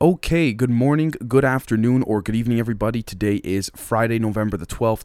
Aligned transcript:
Okay, 0.00 0.52
good 0.52 0.70
morning, 0.70 1.12
good 1.26 1.44
afternoon, 1.44 2.04
or 2.04 2.22
good 2.22 2.36
evening, 2.36 2.60
everybody. 2.60 3.02
Today 3.02 3.40
is 3.42 3.68
Friday, 3.74 4.20
November 4.20 4.56
the 4.56 4.64
12th, 4.64 5.04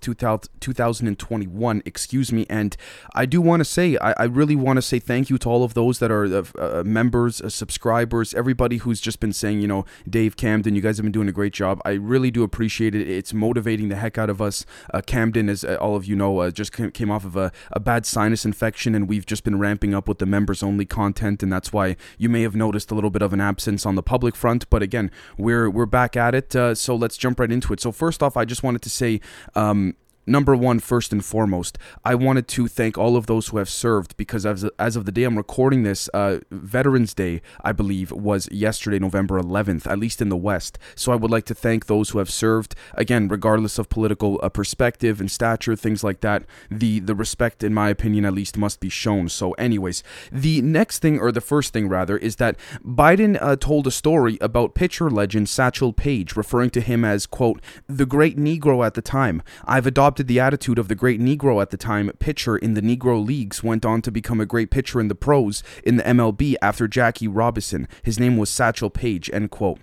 2021. 0.60 1.82
Excuse 1.84 2.32
me. 2.32 2.46
And 2.48 2.78
I 3.16 3.26
do 3.26 3.42
want 3.42 3.62
to 3.62 3.66
say, 3.66 3.98
I, 3.98 4.12
I 4.12 4.24
really 4.26 4.56
want 4.56 4.78
to 4.78 4.84
say 4.84 5.00
thank 5.00 5.32
you 5.32 5.40
to 5.40 5.50
all 5.50 5.64
of 5.64 5.74
those 5.74 5.98
that 5.98 6.12
are 6.12 6.26
uh, 6.36 6.84
members, 6.86 7.42
uh, 7.42 7.50
subscribers, 7.50 8.36
everybody 8.36 8.78
who's 8.78 9.02
just 9.02 9.20
been 9.20 9.34
saying, 9.34 9.62
you 9.62 9.68
know, 9.68 9.84
Dave 10.08 10.38
Camden, 10.38 10.76
you 10.76 10.82
guys 10.84 10.98
have 10.98 11.06
been 11.06 11.12
doing 11.12 11.28
a 11.28 11.32
great 11.32 11.54
job. 11.54 11.82
I 11.84 11.94
really 11.94 12.30
do 12.30 12.44
appreciate 12.44 12.94
it. 12.94 13.10
It's 13.10 13.34
motivating 13.34 13.90
the 13.90 13.96
heck 13.96 14.20
out 14.20 14.30
of 14.30 14.44
us. 14.44 14.64
Uh, 14.94 15.02
Camden, 15.02 15.50
as 15.50 15.64
uh, 15.64 15.76
all 15.82 15.96
of 15.96 16.06
you 16.06 16.16
know, 16.16 16.38
uh, 16.38 16.52
just 16.52 16.72
came 16.72 17.10
off 17.10 17.26
of 17.26 17.36
a, 17.36 17.52
a 17.72 17.80
bad 17.80 18.06
sinus 18.06 18.46
infection, 18.46 18.94
and 18.94 19.10
we've 19.10 19.26
just 19.26 19.44
been 19.44 19.58
ramping 19.58 19.96
up 19.96 20.08
with 20.08 20.20
the 20.20 20.28
members 20.28 20.62
only 20.62 20.86
content. 20.86 21.42
And 21.42 21.52
that's 21.52 21.74
why 21.74 21.96
you 22.20 22.30
may 22.30 22.44
have 22.44 22.56
noticed 22.56 22.92
a 22.92 22.94
little 22.94 23.10
bit 23.10 23.24
of 23.24 23.34
an 23.34 23.42
absence 23.42 23.88
on 23.88 23.96
the 23.96 24.04
public 24.04 24.36
front. 24.36 24.70
But 24.70 24.83
again, 24.84 25.12
we're 25.38 25.70
we're 25.70 25.86
back 25.86 26.16
at 26.16 26.36
it. 26.36 26.56
Uh, 26.56 26.76
so 26.76 26.96
let's 26.96 27.18
jump 27.18 27.40
right 27.40 27.52
into 27.52 27.74
it. 27.74 27.80
So 27.80 27.92
first 27.92 28.22
off, 28.22 28.38
I 28.38 28.46
just 28.46 28.64
wanted 28.64 28.82
to 28.84 28.90
say. 28.90 29.22
Um, 29.56 29.96
number 30.26 30.56
one, 30.56 30.80
first 30.80 31.12
and 31.12 31.24
foremost, 31.24 31.78
I 32.04 32.16
wanted 32.16 32.48
to 32.50 32.68
thank 32.68 32.98
all 32.98 33.16
of 33.16 33.26
those 33.26 33.48
who 33.48 33.58
have 33.58 33.70
served 33.70 34.16
because 34.18 34.46
as, 34.46 34.66
as 34.80 34.96
of 34.96 35.06
the 35.06 35.12
day 35.12 35.24
I'm 35.24 35.38
recording 35.38 35.84
this, 35.84 36.10
uh, 36.14 36.40
Veterans 36.52 37.14
Day, 37.14 37.42
I 37.64 37.72
believe, 37.72 38.12
was 38.12 38.50
yesterday, 38.52 39.00
November 39.00 39.40
11th, 39.42 39.88
at 39.90 40.00
least 40.00 40.22
in 40.22 40.30
the 40.30 40.38
West. 40.38 40.78
So 40.96 41.12
I 41.12 41.16
would 41.16 41.32
like 41.32 41.46
to 41.46 41.56
thank 41.56 41.86
those 41.86 42.10
who 42.10 42.20
have 42.20 42.30
served. 42.30 42.76
Again, 42.94 43.28
regardless 43.28 43.78
of 43.78 43.90
political 43.90 44.40
uh, 44.42 44.50
perspective 44.50 45.20
and 45.20 45.30
stature, 45.30 45.76
things 45.76 46.04
like 46.04 46.22
that, 46.22 46.44
the, 46.70 47.00
the 47.00 47.16
respect, 47.16 47.64
in 47.64 47.74
my 47.74 47.90
opinion, 47.90 48.26
at 48.26 48.34
least, 48.34 48.58
must 48.58 48.80
be 48.80 48.90
shown. 48.90 49.30
So, 49.30 49.52
anyways, 49.54 50.04
the 50.32 50.62
next 50.62 51.00
thing, 51.00 51.20
or 51.20 51.32
the 51.32 51.42
first 51.42 51.74
thing 51.74 51.88
rather, 51.88 52.18
is 52.18 52.38
that 52.38 52.58
Biden 52.84 53.38
uh, 53.42 53.56
told 53.56 53.88
a 53.88 53.92
story 53.92 54.38
about 54.42 54.76
pitcher 54.76 55.10
legend 55.10 55.50
Satchel 55.50 55.94
Paige, 55.94 56.36
referring 56.36 56.70
to 56.72 56.82
him 56.82 57.04
as, 57.06 57.26
quote, 57.26 57.62
the 57.88 58.06
great 58.06 58.38
Negro 58.38 58.86
at 58.86 58.94
the 58.94 59.02
time. 59.02 59.42
I've 59.66 59.88
adopted 59.88 60.13
adopted 60.14 60.28
the 60.28 60.40
attitude 60.40 60.78
of 60.78 60.90
the 60.90 60.96
great 60.96 61.20
Negro 61.20 61.60
at 61.60 61.72
the 61.72 61.78
time 61.78 62.12
pitcher 62.20 62.56
in 62.56 62.76
the 62.76 62.84
Negro 62.84 63.26
Leagues, 63.26 63.64
went 63.64 63.84
on 63.84 64.00
to 64.04 64.12
become 64.12 64.40
a 64.40 64.46
great 64.46 64.70
pitcher 64.70 65.00
in 65.00 65.08
the 65.08 65.16
pros 65.16 65.64
in 65.84 65.98
the 65.98 66.04
MLB 66.04 66.54
after 66.62 66.88
Jackie 66.88 67.28
Robinson. 67.28 67.88
His 68.04 68.20
name 68.20 68.38
was 68.38 68.52
Satchel 68.52 68.92
Paige, 68.92 69.32
end 69.34 69.50
quote. 69.50 69.80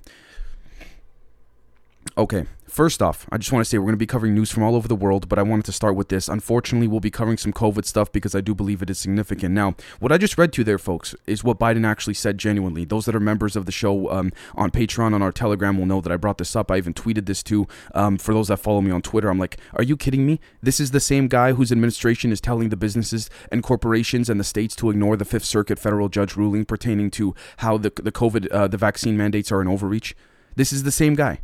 Okay, 2.17 2.47
First 2.71 3.03
off, 3.03 3.27
I 3.33 3.37
just 3.37 3.51
want 3.51 3.65
to 3.65 3.69
say 3.69 3.79
we're 3.79 3.87
going 3.87 3.95
to 3.95 3.99
be 3.99 4.07
covering 4.07 4.33
news 4.33 4.53
from 4.53 4.63
all 4.63 4.77
over 4.77 4.87
the 4.87 4.95
world, 4.95 5.29
but 5.29 5.41
I 5.41 5.43
wanted 5.43 5.65
to 5.65 5.73
start 5.73 5.97
with 5.97 6.09
this. 6.09 6.29
Unfortunately, 6.29 6.87
we'll 6.87 7.01
be 7.01 7.11
covering 7.11 7.37
some 7.37 7.53
COVID 7.53 7.85
stuff 7.85 8.13
because 8.13 8.33
I 8.33 8.41
do 8.41 8.55
believe 8.55 8.81
it 8.81 8.89
is 8.89 8.97
significant. 9.01 9.53
Now, 9.53 9.75
what 9.99 10.13
I 10.13 10.19
just 10.19 10.39
read 10.39 10.53
to 10.53 10.61
you 10.61 10.65
there, 10.65 10.79
folks, 10.79 11.17
is 11.27 11.43
what 11.43 11.59
Biden 11.59 11.85
actually 11.85 12.15
said 12.15 12.39
genuinely. 12.39 12.85
Those 12.85 13.07
that 13.07 13.17
are 13.17 13.21
members 13.21 13.57
of 13.57 13.67
the 13.67 13.73
show 13.73 14.09
um, 14.13 14.33
on 14.55 14.71
Patreon, 14.71 15.15
on 15.15 15.21
our 15.21 15.33
Telegram, 15.33 15.79
will 15.79 15.85
know 15.85 16.01
that 16.01 16.13
I 16.13 16.17
brought 16.17 16.39
this 16.39 16.55
up. 16.55 16.71
I 16.71 16.77
even 16.77 16.95
tweeted 16.95 17.27
this 17.27 17.43
too. 17.43 17.67
Um, 17.93 18.17
for 18.19 18.33
those 18.33 18.47
that 18.47 18.59
follow 18.59 18.81
me 18.81 18.93
on 18.93 19.03
Twitter, 19.03 19.31
I'm 19.31 19.39
like, 19.41 19.59
are 19.75 19.83
you 19.83 19.97
kidding 19.97 20.25
me? 20.25 20.39
This 20.63 20.79
is 20.79 20.93
the 20.93 21.01
same 21.01 21.27
guy 21.27 21.55
whose 21.55 21.73
administration 21.73 22.31
is 22.31 22.41
telling 22.41 22.69
the 22.69 22.77
businesses 22.77 23.29
and 23.51 23.65
corporations 23.65 24.31
and 24.31 24.39
the 24.39 24.45
states 24.45 24.77
to 24.77 24.91
ignore 24.91 25.17
the 25.17 25.25
Fifth 25.25 25.45
Circuit 25.45 25.81
federal 25.81 26.09
judge 26.09 26.37
ruling 26.37 26.65
pertaining 26.65 27.11
to 27.11 27.35
how 27.57 27.79
the, 27.79 27.91
the 28.01 28.13
COVID, 28.13 28.47
uh, 28.53 28.69
the 28.69 28.79
vaccine 28.79 29.17
mandates 29.17 29.51
are 29.51 29.61
an 29.61 29.67
overreach. 29.67 30.15
This 30.55 30.73
is 30.73 30.85
the 30.85 30.93
same 30.93 31.17
guy. 31.17 31.41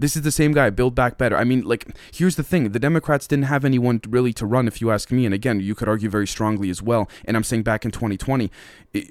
This 0.00 0.16
is 0.16 0.22
the 0.22 0.32
same 0.32 0.52
guy, 0.52 0.70
Build 0.70 0.94
Back 0.94 1.18
Better. 1.18 1.36
I 1.36 1.44
mean, 1.44 1.60
like, 1.60 1.94
here's 2.10 2.36
the 2.36 2.42
thing 2.42 2.72
the 2.72 2.78
Democrats 2.78 3.26
didn't 3.26 3.44
have 3.44 3.66
anyone 3.66 4.00
really 4.08 4.32
to 4.32 4.46
run, 4.46 4.66
if 4.66 4.80
you 4.80 4.90
ask 4.90 5.12
me. 5.12 5.26
And 5.26 5.34
again, 5.34 5.60
you 5.60 5.74
could 5.74 5.88
argue 5.88 6.08
very 6.08 6.26
strongly 6.26 6.70
as 6.70 6.80
well. 6.80 7.06
And 7.26 7.36
I'm 7.36 7.44
saying 7.44 7.64
back 7.64 7.84
in 7.84 7.90
2020 7.90 8.50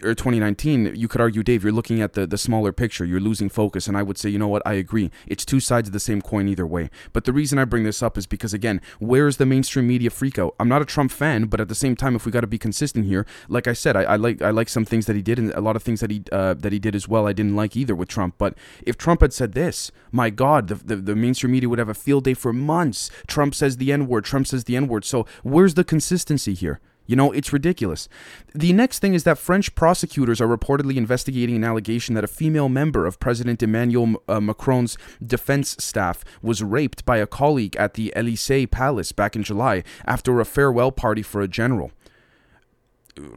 or 0.01 0.15
2019, 0.15 0.95
you 0.95 1.07
could 1.07 1.21
argue, 1.21 1.43
Dave, 1.43 1.63
you're 1.63 1.71
looking 1.71 2.01
at 2.01 2.13
the, 2.13 2.25
the 2.25 2.39
smaller 2.39 2.71
picture. 2.71 3.05
You're 3.05 3.19
losing 3.19 3.49
focus. 3.49 3.87
And 3.87 3.95
I 3.95 4.01
would 4.01 4.17
say, 4.17 4.29
you 4.29 4.39
know 4.39 4.47
what? 4.47 4.63
I 4.65 4.73
agree. 4.73 5.11
It's 5.27 5.45
two 5.45 5.59
sides 5.59 5.89
of 5.89 5.93
the 5.93 5.99
same 5.99 6.23
coin 6.23 6.47
either 6.47 6.65
way. 6.65 6.89
But 7.13 7.25
the 7.25 7.33
reason 7.33 7.59
I 7.59 7.65
bring 7.65 7.83
this 7.83 8.01
up 8.01 8.17
is 8.17 8.25
because, 8.25 8.55
again, 8.55 8.81
where 8.97 9.27
is 9.27 9.37
the 9.37 9.45
mainstream 9.45 9.87
media 9.87 10.09
freakout? 10.09 10.55
I'm 10.59 10.69
not 10.69 10.81
a 10.81 10.85
Trump 10.85 11.11
fan, 11.11 11.45
but 11.45 11.61
at 11.61 11.67
the 11.67 11.75
same 11.75 11.95
time, 11.95 12.15
if 12.15 12.25
we 12.25 12.31
got 12.31 12.41
to 12.41 12.47
be 12.47 12.57
consistent 12.57 13.05
here, 13.05 13.27
like 13.47 13.67
I 13.67 13.73
said, 13.73 13.95
I, 13.95 14.03
I, 14.03 14.15
like 14.15 14.41
I 14.41 14.49
like 14.49 14.69
some 14.69 14.85
things 14.85 15.05
that 15.05 15.15
he 15.15 15.21
did, 15.21 15.37
and 15.37 15.51
a 15.53 15.61
lot 15.61 15.75
of 15.75 15.83
things 15.83 15.99
that 15.99 16.09
he 16.09 16.23
uh, 16.31 16.55
that 16.55 16.73
he 16.73 16.79
did 16.79 16.95
as 16.95 17.07
well. 17.07 17.27
I 17.27 17.33
didn't 17.33 17.55
like 17.55 17.77
either 17.77 17.93
with 17.93 18.09
Trump. 18.09 18.35
But 18.39 18.57
if 18.81 18.97
Trump 18.97 19.21
had 19.21 19.33
said 19.33 19.53
this, 19.53 19.91
my 20.11 20.31
God, 20.31 20.67
the, 20.67 20.78
the, 20.87 20.95
the 20.95 21.15
mainstream 21.15 21.51
media 21.51 21.69
would 21.69 21.79
have 21.79 21.89
a 21.89 21.93
field 21.93 22.23
day 22.23 22.33
for 22.33 22.53
months. 22.53 23.09
Trump 23.27 23.55
says 23.55 23.77
the 23.77 23.91
N 23.91 24.07
word, 24.07 24.25
Trump 24.25 24.47
says 24.47 24.63
the 24.65 24.75
N 24.75 24.87
word. 24.87 25.05
So 25.05 25.25
where's 25.43 25.73
the 25.73 25.83
consistency 25.83 26.53
here? 26.53 26.79
You 27.09 27.15
know, 27.15 27.31
it's 27.31 27.51
ridiculous. 27.51 28.07
The 28.53 28.71
next 28.71 28.99
thing 28.99 29.15
is 29.15 29.23
that 29.23 29.39
French 29.39 29.73
prosecutors 29.73 30.39
are 30.39 30.47
reportedly 30.47 30.95
investigating 30.95 31.55
an 31.55 31.63
allegation 31.63 32.13
that 32.13 32.23
a 32.23 32.27
female 32.27 32.69
member 32.69 33.07
of 33.07 33.19
President 33.19 33.63
Emmanuel 33.63 34.21
uh, 34.27 34.39
Macron's 34.39 34.95
defense 35.25 35.75
staff 35.79 36.23
was 36.43 36.61
raped 36.61 37.05
by 37.05 37.17
a 37.17 37.25
colleague 37.25 37.75
at 37.77 37.95
the 37.95 38.13
Elysee 38.15 38.67
Palace 38.67 39.11
back 39.11 39.35
in 39.35 39.41
July 39.41 39.83
after 40.05 40.39
a 40.39 40.45
farewell 40.45 40.91
party 40.91 41.23
for 41.23 41.41
a 41.41 41.47
general 41.47 41.91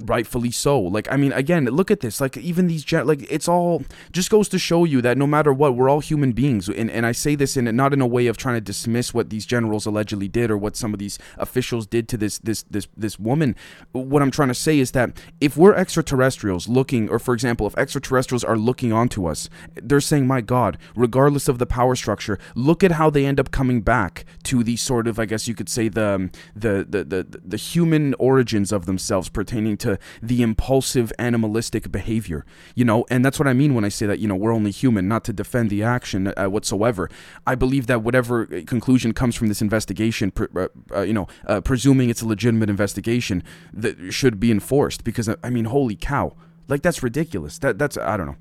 rightfully 0.05 0.51
so. 0.51 0.79
Like, 0.81 1.11
I 1.11 1.17
mean, 1.17 1.33
again, 1.33 1.65
look 1.67 1.91
at 1.91 2.01
this. 2.01 2.21
Like, 2.21 2.37
even 2.37 2.67
these, 2.67 2.85
gen- 2.85 3.07
like, 3.07 3.27
it's 3.31 3.49
all 3.49 3.85
just 4.13 4.31
goes 4.31 4.49
to 4.51 4.59
show 4.59 4.85
you 4.85 5.01
that 5.03 5.19
no 5.19 5.27
matter 5.27 5.53
what, 5.53 5.77
we're 5.77 5.89
all 5.89 6.01
human 6.01 6.33
beings. 6.33 6.69
And, 6.69 6.91
and 6.91 7.07
I 7.07 7.13
say 7.13 7.35
this 7.35 7.57
in 7.57 7.75
not 7.77 7.93
in 7.93 8.01
a 8.01 8.07
way 8.07 8.27
of 8.27 8.37
trying 8.37 8.57
to 8.57 8.61
dismiss 8.61 9.15
what 9.15 9.31
these 9.31 9.47
generals 9.47 9.87
allegedly 9.87 10.29
did 10.29 10.51
or 10.51 10.57
what 10.57 10.77
some 10.77 10.93
of 10.93 10.99
these 10.99 11.19
officials 11.39 11.87
did 11.87 12.09
to 12.09 12.17
this 12.17 12.39
this 12.39 12.65
this 12.71 12.89
this 12.97 13.19
woman. 13.19 13.57
What 13.93 14.23
I'm 14.23 14.31
trying 14.31 14.49
to 14.49 14.55
say 14.55 14.79
is 14.79 14.93
that 14.93 15.21
if 15.41 15.57
we're 15.57 15.75
extraterrestrials 15.75 16.69
looking, 16.69 17.09
or 17.09 17.19
for 17.19 17.35
example, 17.35 17.67
if 17.67 17.77
extraterrestrials 17.77 18.45
are 18.45 18.57
looking 18.57 18.93
onto 18.93 19.27
us, 19.27 19.49
they're 19.75 20.01
saying, 20.01 20.27
"My 20.27 20.41
God, 20.41 20.79
regardless 20.97 21.49
of 21.49 21.59
the 21.59 21.67
power 21.67 21.95
structure, 21.97 22.39
look 22.55 22.85
at 22.85 22.93
how 22.93 23.11
they 23.11 23.27
end 23.27 23.41
up 23.41 23.51
coming 23.51 23.81
back 23.81 24.25
to 24.45 24.63
the 24.63 24.77
sort 24.77 25.07
of, 25.07 25.19
I 25.19 25.27
guess 25.27 25.49
you 25.49 25.55
could 25.55 25.69
say, 25.69 25.89
the 25.89 26.31
the 26.55 26.87
the 26.89 27.05
the, 27.05 27.41
the 27.45 27.57
human 27.57 28.15
origins 28.15 28.73
of 28.73 28.87
themselves 28.87 29.29
pertaining." 29.29 29.72
To 29.79 29.99
the 30.23 30.43
impulsive 30.43 31.13
animalistic 31.19 31.91
behavior 31.91 32.45
you 32.75 32.85
know? 32.85 33.05
And 33.11 33.25
that's 33.25 33.39
what 33.39 33.49
i 33.49 33.53
mean 33.53 33.75
when 33.75 33.85
i 33.85 33.89
say 33.89 34.07
that 34.07 34.19
you 34.19 34.29
know 34.29 34.37
we're 34.37 34.53
only 34.53 34.71
human 34.71 35.09
not 35.09 35.25
to 35.25 35.33
defend 35.33 35.71
the 35.71 35.83
action 35.83 36.33
uh, 36.37 36.47
whatsoever. 36.47 37.09
I 37.47 37.55
believe 37.55 37.87
that 37.87 38.03
whatever 38.03 38.47
conclusion 38.47 39.13
comes 39.13 39.35
from 39.37 39.49
this 39.49 39.63
investigation 39.63 40.33
uh, 40.37 40.69
uh, 40.95 41.01
you 41.03 41.13
know 41.13 41.29
uh, 41.47 41.61
presuming 41.61 42.11
it's 42.11 42.23
a 42.23 42.27
legitimate 42.27 42.71
investigation 42.71 43.43
that 43.73 44.13
should 44.13 44.39
be 44.39 44.51
enforced 44.51 45.05
because 45.05 45.29
i 45.43 45.51
mean 45.51 45.67
holy 45.67 45.97
cow 45.97 46.35
like 46.69 46.83
that's 46.83 47.03
ridiculous. 47.03 47.59
That 47.59 47.79
that's 47.79 47.99
I 47.99 48.17
don't 48.17 48.27
know. 48.27 48.37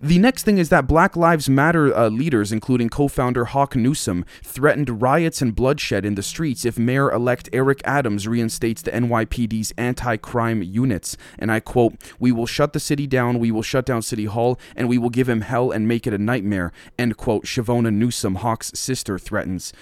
The 0.00 0.18
next 0.18 0.44
thing 0.44 0.58
is 0.58 0.68
that 0.68 0.86
Black 0.86 1.16
Lives 1.16 1.48
Matter 1.48 1.94
uh, 1.94 2.08
leaders, 2.08 2.52
including 2.52 2.88
co-founder 2.88 3.46
Hawk 3.46 3.74
Newsome, 3.76 4.24
threatened 4.42 5.02
riots 5.02 5.42
and 5.42 5.54
bloodshed 5.54 6.04
in 6.04 6.14
the 6.14 6.22
streets 6.22 6.64
if 6.64 6.78
Mayor-elect 6.78 7.48
Eric 7.52 7.80
Adams 7.84 8.26
reinstates 8.26 8.82
the 8.82 8.90
NYPD's 8.92 9.72
anti-crime 9.76 10.62
units. 10.62 11.16
And 11.38 11.50
I 11.50 11.60
quote: 11.60 11.94
"We 12.18 12.32
will 12.32 12.46
shut 12.46 12.72
the 12.72 12.80
city 12.80 13.06
down. 13.06 13.38
We 13.38 13.50
will 13.50 13.62
shut 13.62 13.86
down 13.86 14.02
City 14.02 14.26
Hall, 14.26 14.58
and 14.76 14.88
we 14.88 14.98
will 14.98 15.10
give 15.10 15.28
him 15.28 15.42
hell 15.42 15.70
and 15.70 15.88
make 15.88 16.06
it 16.06 16.14
a 16.14 16.18
nightmare." 16.18 16.72
End 16.98 17.16
quote. 17.16 17.44
Chivona 17.44 17.92
Newsome, 17.92 18.36
Hawk's 18.36 18.72
sister, 18.74 19.18
threatens. 19.18 19.72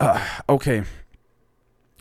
Uh, 0.00 0.24
okay 0.48 0.84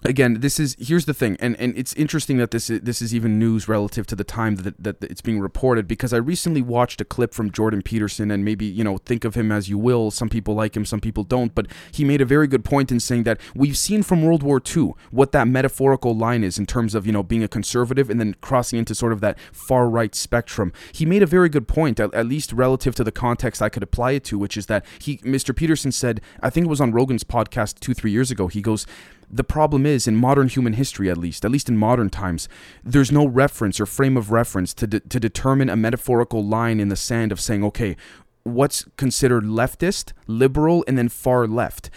again 0.03 0.41
this 0.41 0.59
is 0.59 0.75
here's 0.80 1.06
the 1.06 1.13
thing 1.13 1.35
and 1.40 1.56
and 1.59 1.75
it's 1.75 1.94
interesting 1.94 2.38
that 2.38 2.52
this 2.52 2.69
is, 2.69 2.81
this 2.81 3.02
is 3.02 3.16
even 3.16 3.40
news 3.40 3.68
relative 3.68 4.06
to 4.06 4.16
the 4.16 4.24
time 4.24 4.56
that, 4.58 4.81
that 4.81 5.03
it's 5.03 5.22
being 5.22 5.40
reported 5.40 5.88
because 5.88 6.13
i 6.13 6.18
recently 6.18 6.62
watched 6.62 7.02
a 7.02 7.06
clip 7.06 7.34
from 7.34 7.52
jordan 7.52 7.81
peterson 7.81 8.30
and 8.30 8.46
maybe 8.46 8.66
you 8.66 8.84
know 8.84 8.97
think 9.00 9.24
of 9.25 9.35
him 9.35 9.52
as 9.52 9.69
you 9.69 9.78
will. 9.78 10.12
Some 10.12 10.30
people 10.30 10.53
like 10.53 10.75
him 10.75 10.85
some 10.85 11.00
people 11.00 11.24
don't 11.24 11.53
but 11.56 11.68
he 11.91 12.03
made 12.06 12.22
a 12.22 12.25
very 12.25 12.47
good 12.47 12.63
point 12.63 12.91
in 12.91 13.00
saying 13.00 13.24
that 13.24 13.40
we've 13.56 13.78
seen 13.78 14.03
from 14.03 14.24
world 14.24 14.44
war 14.44 14.62
ii 14.75 14.91
what 15.12 15.31
that 15.31 15.47
metaphorical 15.47 16.16
line 16.16 16.44
is 16.44 16.58
in 16.58 16.66
terms 16.66 16.94
of 16.94 17.06
you 17.06 17.12
know 17.12 17.24
being 17.24 17.44
a 17.44 17.47
conservative 17.47 18.09
and 18.09 18.19
then 18.19 18.35
crossing 18.41 18.78
into 18.78 18.94
sort 18.94 19.14
of 19.14 19.22
that 19.22 19.40
far 19.52 19.90
right 19.90 20.14
spectrum. 20.16 20.72
He 20.91 21.06
made 21.06 21.24
a 21.24 21.25
very 21.25 21.50
good 21.50 21.68
point 21.68 22.00
at, 22.00 22.14
at 22.14 22.25
least 22.25 22.53
relative 22.53 22.96
to 22.96 23.03
the 23.03 23.12
context 23.12 23.62
i 23.62 23.69
could 23.69 23.84
apply 23.84 24.11
it 24.11 24.23
to 24.26 24.38
which 24.38 24.58
is 24.58 24.67
that 24.67 24.85
he 24.99 25.17
mr 25.20 25.55
peterson 25.55 25.91
said 25.91 26.22
i 26.41 26.49
think 26.49 26.66
it 26.66 26.70
was 26.70 26.82
on 26.82 26.91
rogan's 26.91 27.23
podcast 27.23 27.79
two 27.79 27.94
three 27.94 28.11
years 28.11 28.32
ago 28.32 28.47
he 28.47 28.61
goes 28.61 28.85
the 29.29 29.44
problem 29.44 29.85
is, 29.85 30.08
in 30.08 30.16
modern 30.16 30.47
human 30.47 30.74
history 30.74 31.09
at 31.09 31.18
least, 31.18 31.44
at 31.44 31.52
least 31.52 31.70
in 31.70 31.78
modern 31.78 32.09
times, 32.09 32.47
there's 32.84 33.12
no 33.12 33.26
reference 33.26 33.79
or 33.79 33.85
frame 33.85 34.16
of 34.16 34.32
reference 34.32 34.74
to, 34.76 34.88
de- 34.88 35.00
to 35.02 35.20
determine 35.20 35.70
a 35.70 35.76
metaphorical 35.76 36.46
line 36.46 36.79
in 36.79 36.90
the 36.90 36.96
sand 36.96 37.32
of 37.32 37.40
saying, 37.40 37.64
okay, 37.64 37.97
what's 38.44 38.85
considered 38.96 39.44
leftist, 39.44 40.14
liberal, 40.28 40.84
and 40.88 40.97
then 40.97 41.09
far 41.09 41.46
left 41.46 41.90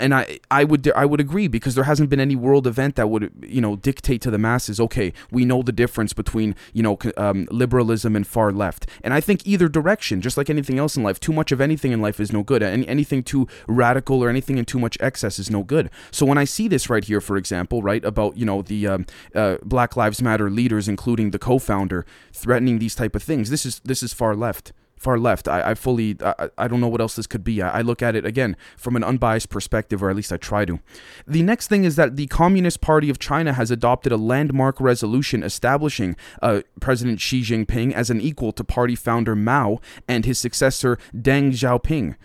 and 0.00 0.14
I 0.14 0.38
I 0.50 0.64
would 0.64 0.90
I 0.94 1.04
would 1.04 1.20
agree 1.20 1.48
because 1.48 1.74
there 1.74 1.84
hasn't 1.84 2.10
been 2.10 2.20
any 2.20 2.36
world 2.36 2.66
event 2.66 2.96
that 2.96 3.08
would 3.08 3.30
you 3.46 3.60
know 3.60 3.76
dictate 3.76 4.20
to 4.22 4.30
the 4.30 4.38
masses 4.38 4.80
okay 4.80 5.12
we 5.30 5.44
know 5.44 5.62
the 5.62 5.72
difference 5.72 6.12
between 6.12 6.54
you 6.72 6.82
know 6.82 6.98
um, 7.16 7.46
liberalism 7.50 8.16
and 8.16 8.26
far 8.26 8.52
left. 8.52 8.86
And 9.02 9.14
I 9.14 9.20
think 9.20 9.46
either 9.46 9.68
direction 9.68 10.20
just 10.20 10.36
like 10.36 10.50
anything 10.50 10.78
else 10.78 10.96
in 10.96 11.02
life 11.02 11.20
too 11.20 11.32
much 11.32 11.52
of 11.52 11.60
anything 11.60 11.92
in 11.92 12.00
life 12.00 12.20
is 12.20 12.32
no 12.32 12.42
good. 12.42 12.62
Any, 12.62 12.86
anything 12.88 13.22
too 13.22 13.48
radical 13.66 14.22
or 14.22 14.28
anything 14.28 14.58
in 14.58 14.64
too 14.64 14.78
much 14.78 14.96
excess 15.00 15.38
is 15.38 15.50
no 15.50 15.62
good. 15.62 15.90
So 16.10 16.26
when 16.26 16.38
I 16.38 16.44
see 16.44 16.68
this 16.68 16.90
right 16.90 17.04
here 17.04 17.20
for 17.20 17.36
example 17.36 17.82
right 17.82 18.04
about 18.04 18.36
you 18.36 18.46
know 18.46 18.62
the 18.62 18.86
um, 18.86 19.06
uh, 19.34 19.56
Black 19.62 19.96
Lives 19.96 20.22
Matter 20.22 20.50
leaders 20.50 20.88
including 20.88 21.30
the 21.30 21.38
co-founder 21.38 22.06
threatening 22.32 22.78
these 22.78 22.94
type 22.94 23.14
of 23.14 23.22
things 23.22 23.50
this 23.50 23.66
is 23.66 23.80
this 23.84 24.02
is 24.02 24.12
far 24.12 24.34
left 24.34 24.72
far 25.04 25.18
left. 25.18 25.46
I, 25.46 25.70
I 25.70 25.74
fully, 25.74 26.16
I, 26.24 26.48
I 26.58 26.66
don't 26.66 26.80
know 26.80 26.88
what 26.88 27.00
else 27.00 27.14
this 27.14 27.26
could 27.26 27.44
be. 27.44 27.62
I, 27.62 27.78
I 27.78 27.80
look 27.82 28.02
at 28.02 28.16
it 28.16 28.24
again 28.26 28.56
from 28.76 28.96
an 28.96 29.04
unbiased 29.04 29.50
perspective, 29.50 30.02
or 30.02 30.10
at 30.10 30.16
least 30.16 30.32
I 30.32 30.36
try 30.36 30.64
to. 30.64 30.80
The 31.26 31.42
next 31.42 31.68
thing 31.68 31.84
is 31.84 31.96
that 31.96 32.16
the 32.16 32.26
Communist 32.26 32.80
Party 32.80 33.10
of 33.10 33.18
China 33.18 33.52
has 33.52 33.70
adopted 33.70 34.10
a 34.10 34.16
landmark 34.16 34.80
resolution 34.80 35.42
establishing 35.42 36.16
uh, 36.42 36.62
President 36.80 37.20
Xi 37.20 37.42
Jinping 37.42 37.92
as 37.92 38.10
an 38.10 38.20
equal 38.20 38.52
to 38.52 38.64
party 38.64 38.96
founder 38.96 39.36
Mao 39.36 39.78
and 40.08 40.24
his 40.24 40.38
successor 40.38 40.98
Deng 41.14 41.52
Xiaoping. 41.52 42.16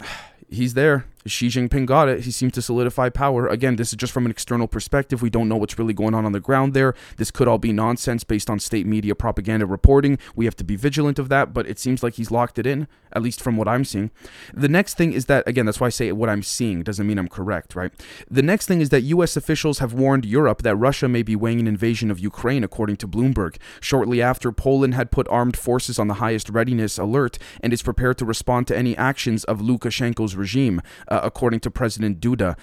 He's 0.50 0.74
there. 0.74 1.06
Xi 1.26 1.48
Jinping 1.48 1.86
got 1.86 2.08
it. 2.08 2.20
He 2.20 2.30
seems 2.30 2.52
to 2.54 2.62
solidify 2.62 3.10
power. 3.10 3.46
Again, 3.46 3.76
this 3.76 3.92
is 3.92 3.96
just 3.96 4.12
from 4.12 4.24
an 4.24 4.30
external 4.30 4.66
perspective. 4.66 5.20
We 5.20 5.30
don't 5.30 5.48
know 5.48 5.56
what's 5.56 5.78
really 5.78 5.92
going 5.92 6.14
on 6.14 6.24
on 6.24 6.32
the 6.32 6.40
ground 6.40 6.72
there. 6.72 6.94
This 7.16 7.30
could 7.30 7.46
all 7.46 7.58
be 7.58 7.72
nonsense 7.72 8.24
based 8.24 8.48
on 8.48 8.58
state 8.58 8.86
media 8.86 9.14
propaganda 9.14 9.66
reporting. 9.66 10.18
We 10.34 10.46
have 10.46 10.56
to 10.56 10.64
be 10.64 10.76
vigilant 10.76 11.18
of 11.18 11.28
that, 11.28 11.52
but 11.52 11.66
it 11.66 11.78
seems 11.78 12.02
like 12.02 12.14
he's 12.14 12.30
locked 12.30 12.58
it 12.58 12.66
in, 12.66 12.88
at 13.12 13.22
least 13.22 13.42
from 13.42 13.56
what 13.56 13.68
I'm 13.68 13.84
seeing. 13.84 14.10
The 14.54 14.68
next 14.68 14.96
thing 14.96 15.12
is 15.12 15.26
that, 15.26 15.46
again, 15.46 15.66
that's 15.66 15.80
why 15.80 15.88
I 15.88 15.90
say 15.90 16.10
what 16.12 16.30
I'm 16.30 16.42
seeing 16.42 16.82
doesn't 16.82 17.06
mean 17.06 17.18
I'm 17.18 17.28
correct, 17.28 17.74
right? 17.74 17.92
The 18.30 18.42
next 18.42 18.66
thing 18.66 18.80
is 18.80 18.88
that 18.88 19.02
U.S. 19.02 19.36
officials 19.36 19.80
have 19.80 19.92
warned 19.92 20.24
Europe 20.24 20.62
that 20.62 20.76
Russia 20.76 21.08
may 21.08 21.22
be 21.22 21.36
weighing 21.36 21.60
an 21.60 21.66
invasion 21.66 22.10
of 22.10 22.18
Ukraine, 22.18 22.64
according 22.64 22.96
to 22.96 23.08
Bloomberg. 23.08 23.56
Shortly 23.80 24.22
after, 24.22 24.52
Poland 24.52 24.94
had 24.94 25.10
put 25.10 25.28
armed 25.28 25.56
forces 25.56 25.98
on 25.98 26.08
the 26.08 26.14
highest 26.14 26.48
readiness 26.48 26.96
alert 26.98 27.38
and 27.62 27.72
is 27.72 27.82
prepared 27.82 28.16
to 28.18 28.24
respond 28.24 28.66
to 28.68 28.76
any 28.76 28.96
actions 28.96 29.44
of 29.44 29.60
Lukashenko's 29.60 30.34
regime 30.34 30.80
uh, 31.10 31.20
according 31.22 31.60
to 31.60 31.70
President 31.70 32.20
Duda 32.20 32.56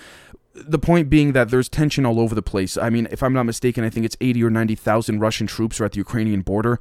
the 0.65 0.79
point 0.79 1.09
being 1.09 1.33
that 1.33 1.49
there's 1.49 1.69
tension 1.69 2.05
all 2.05 2.19
over 2.19 2.33
the 2.33 2.41
place. 2.41 2.77
I 2.77 2.89
mean, 2.89 3.07
if 3.11 3.21
I'm 3.21 3.33
not 3.33 3.43
mistaken, 3.43 3.83
I 3.83 3.89
think 3.89 4.05
it's 4.05 4.17
80 4.19 4.43
or 4.43 4.49
90,000 4.49 5.19
Russian 5.19 5.47
troops 5.47 5.79
are 5.79 5.85
at 5.85 5.91
the 5.91 5.97
Ukrainian 5.97 6.41
border. 6.41 6.79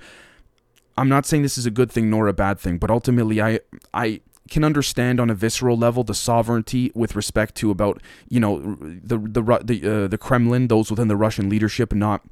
I'm 0.96 1.08
not 1.08 1.26
saying 1.26 1.42
this 1.42 1.58
is 1.58 1.66
a 1.66 1.70
good 1.70 1.92
thing 1.92 2.08
nor 2.08 2.26
a 2.26 2.32
bad 2.32 2.58
thing, 2.58 2.78
but 2.78 2.90
ultimately, 2.90 3.40
I 3.42 3.60
I 3.92 4.20
can 4.48 4.64
understand 4.64 5.20
on 5.20 5.28
a 5.28 5.34
visceral 5.34 5.76
level 5.76 6.04
the 6.04 6.14
sovereignty 6.14 6.90
with 6.94 7.14
respect 7.14 7.54
to 7.56 7.70
about 7.70 8.00
you 8.28 8.40
know 8.40 8.76
the 8.80 9.18
the 9.18 9.42
the 9.62 10.04
uh, 10.04 10.08
the 10.08 10.18
Kremlin, 10.18 10.68
those 10.68 10.90
within 10.90 11.08
the 11.08 11.16
Russian 11.16 11.50
leadership, 11.50 11.92
not 11.92 12.24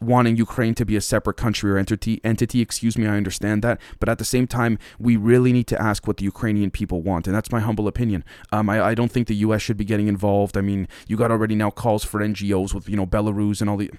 wanting 0.00 0.36
Ukraine 0.36 0.74
to 0.74 0.84
be 0.84 0.96
a 0.96 1.00
separate 1.00 1.36
country 1.36 1.70
or 1.70 1.76
entity 1.76 2.20
entity 2.24 2.60
excuse 2.60 2.96
me 2.96 3.06
I 3.06 3.16
understand 3.16 3.62
that 3.62 3.80
but 3.98 4.08
at 4.08 4.18
the 4.18 4.24
same 4.24 4.46
time 4.46 4.78
we 4.98 5.16
really 5.16 5.52
need 5.52 5.66
to 5.68 5.80
ask 5.80 6.06
what 6.06 6.16
the 6.16 6.24
Ukrainian 6.24 6.70
people 6.70 7.02
want 7.02 7.26
and 7.26 7.36
that's 7.36 7.52
my 7.52 7.60
humble 7.60 7.86
opinion. 7.86 8.24
Um, 8.52 8.70
I, 8.70 8.82
I 8.82 8.94
don't 8.94 9.10
think 9.10 9.28
the 9.28 9.36
US 9.36 9.62
should 9.62 9.76
be 9.76 9.84
getting 9.84 10.08
involved. 10.08 10.56
I 10.56 10.62
mean 10.62 10.88
you 11.06 11.16
got 11.16 11.30
already 11.30 11.54
now 11.54 11.70
calls 11.70 12.04
for 12.04 12.20
NGOs 12.20 12.72
with 12.74 12.88
you 12.88 12.96
know 12.96 13.06
Belarus 13.06 13.60
and 13.60 13.68
all 13.68 13.76
the 13.76 13.90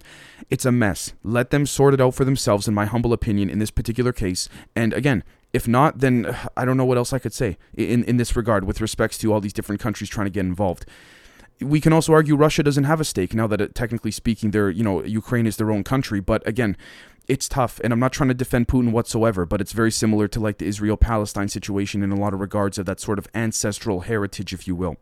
it's 0.50 0.66
a 0.66 0.72
mess. 0.72 1.14
Let 1.24 1.52
them 1.52 1.66
sort 1.66 1.94
it 1.94 2.02
out 2.02 2.16
for 2.16 2.26
themselves 2.26 2.68
in 2.68 2.74
my 2.74 2.86
humble 2.86 3.14
opinion 3.14 3.50
in 3.50 3.60
this 3.60 3.72
particular 3.72 4.12
case 4.12 4.50
and 4.76 4.94
again 4.94 5.24
if 5.54 5.68
not, 5.68 6.00
then 6.00 6.36
I 6.58 6.66
don't 6.66 6.78
know 6.78 6.86
what 6.86 6.98
else 6.98 7.14
I 7.14 7.20
could 7.20 7.34
say 7.34 7.58
in, 7.74 8.04
in 8.06 8.18
this 8.18 8.36
regard 8.36 8.64
with 8.66 8.82
respects 8.82 9.18
to 9.20 9.34
all 9.34 9.42
these 9.42 9.54
different 9.54 9.82
countries 9.82 10.10
trying 10.10 10.26
to 10.26 10.32
get 10.32 10.46
involved 10.46 10.86
we 11.62 11.82
can 11.82 11.94
also 11.94 12.14
argue 12.14 12.36
Russia 12.36 12.64
doesn't 12.64 12.84
have 12.86 13.00
a 13.00 13.06
stake 13.06 13.34
now 13.34 13.48
that 13.48 13.62
it, 13.62 13.76
technically 13.76 14.12
speaking, 14.12 14.52
they're 14.52 14.70
you 14.70 14.84
know 14.84 15.04
Ukraine 15.04 15.48
is 15.48 15.58
their 15.58 15.72
own 15.72 15.84
country. 15.84 16.20
But 16.20 16.46
again, 16.48 16.78
it's 17.28 17.48
tough, 17.48 17.80
and 17.84 17.94
I'm 17.94 18.00
not 18.00 18.14
trying 18.14 18.30
to 18.30 18.34
defend 18.34 18.68
Putin 18.68 18.92
whatsoever. 18.92 19.46
But 19.46 19.62
it's 19.62 19.72
very 19.72 19.92
similar 19.92 20.28
to 20.30 20.40
like 20.40 20.58
the 20.58 20.68
Israel 20.68 20.98
Palestine 20.98 21.48
situation 21.48 22.04
in 22.04 22.12
a 22.12 22.16
lot 22.16 22.34
of 22.34 22.40
regards 22.40 22.78
of 22.78 22.86
that 22.86 23.00
sort 23.00 23.20
of 23.20 23.28
ancestral 23.34 24.02
heritage, 24.02 24.54
if 24.54 24.68
you 24.68 24.76
will. 24.76 24.98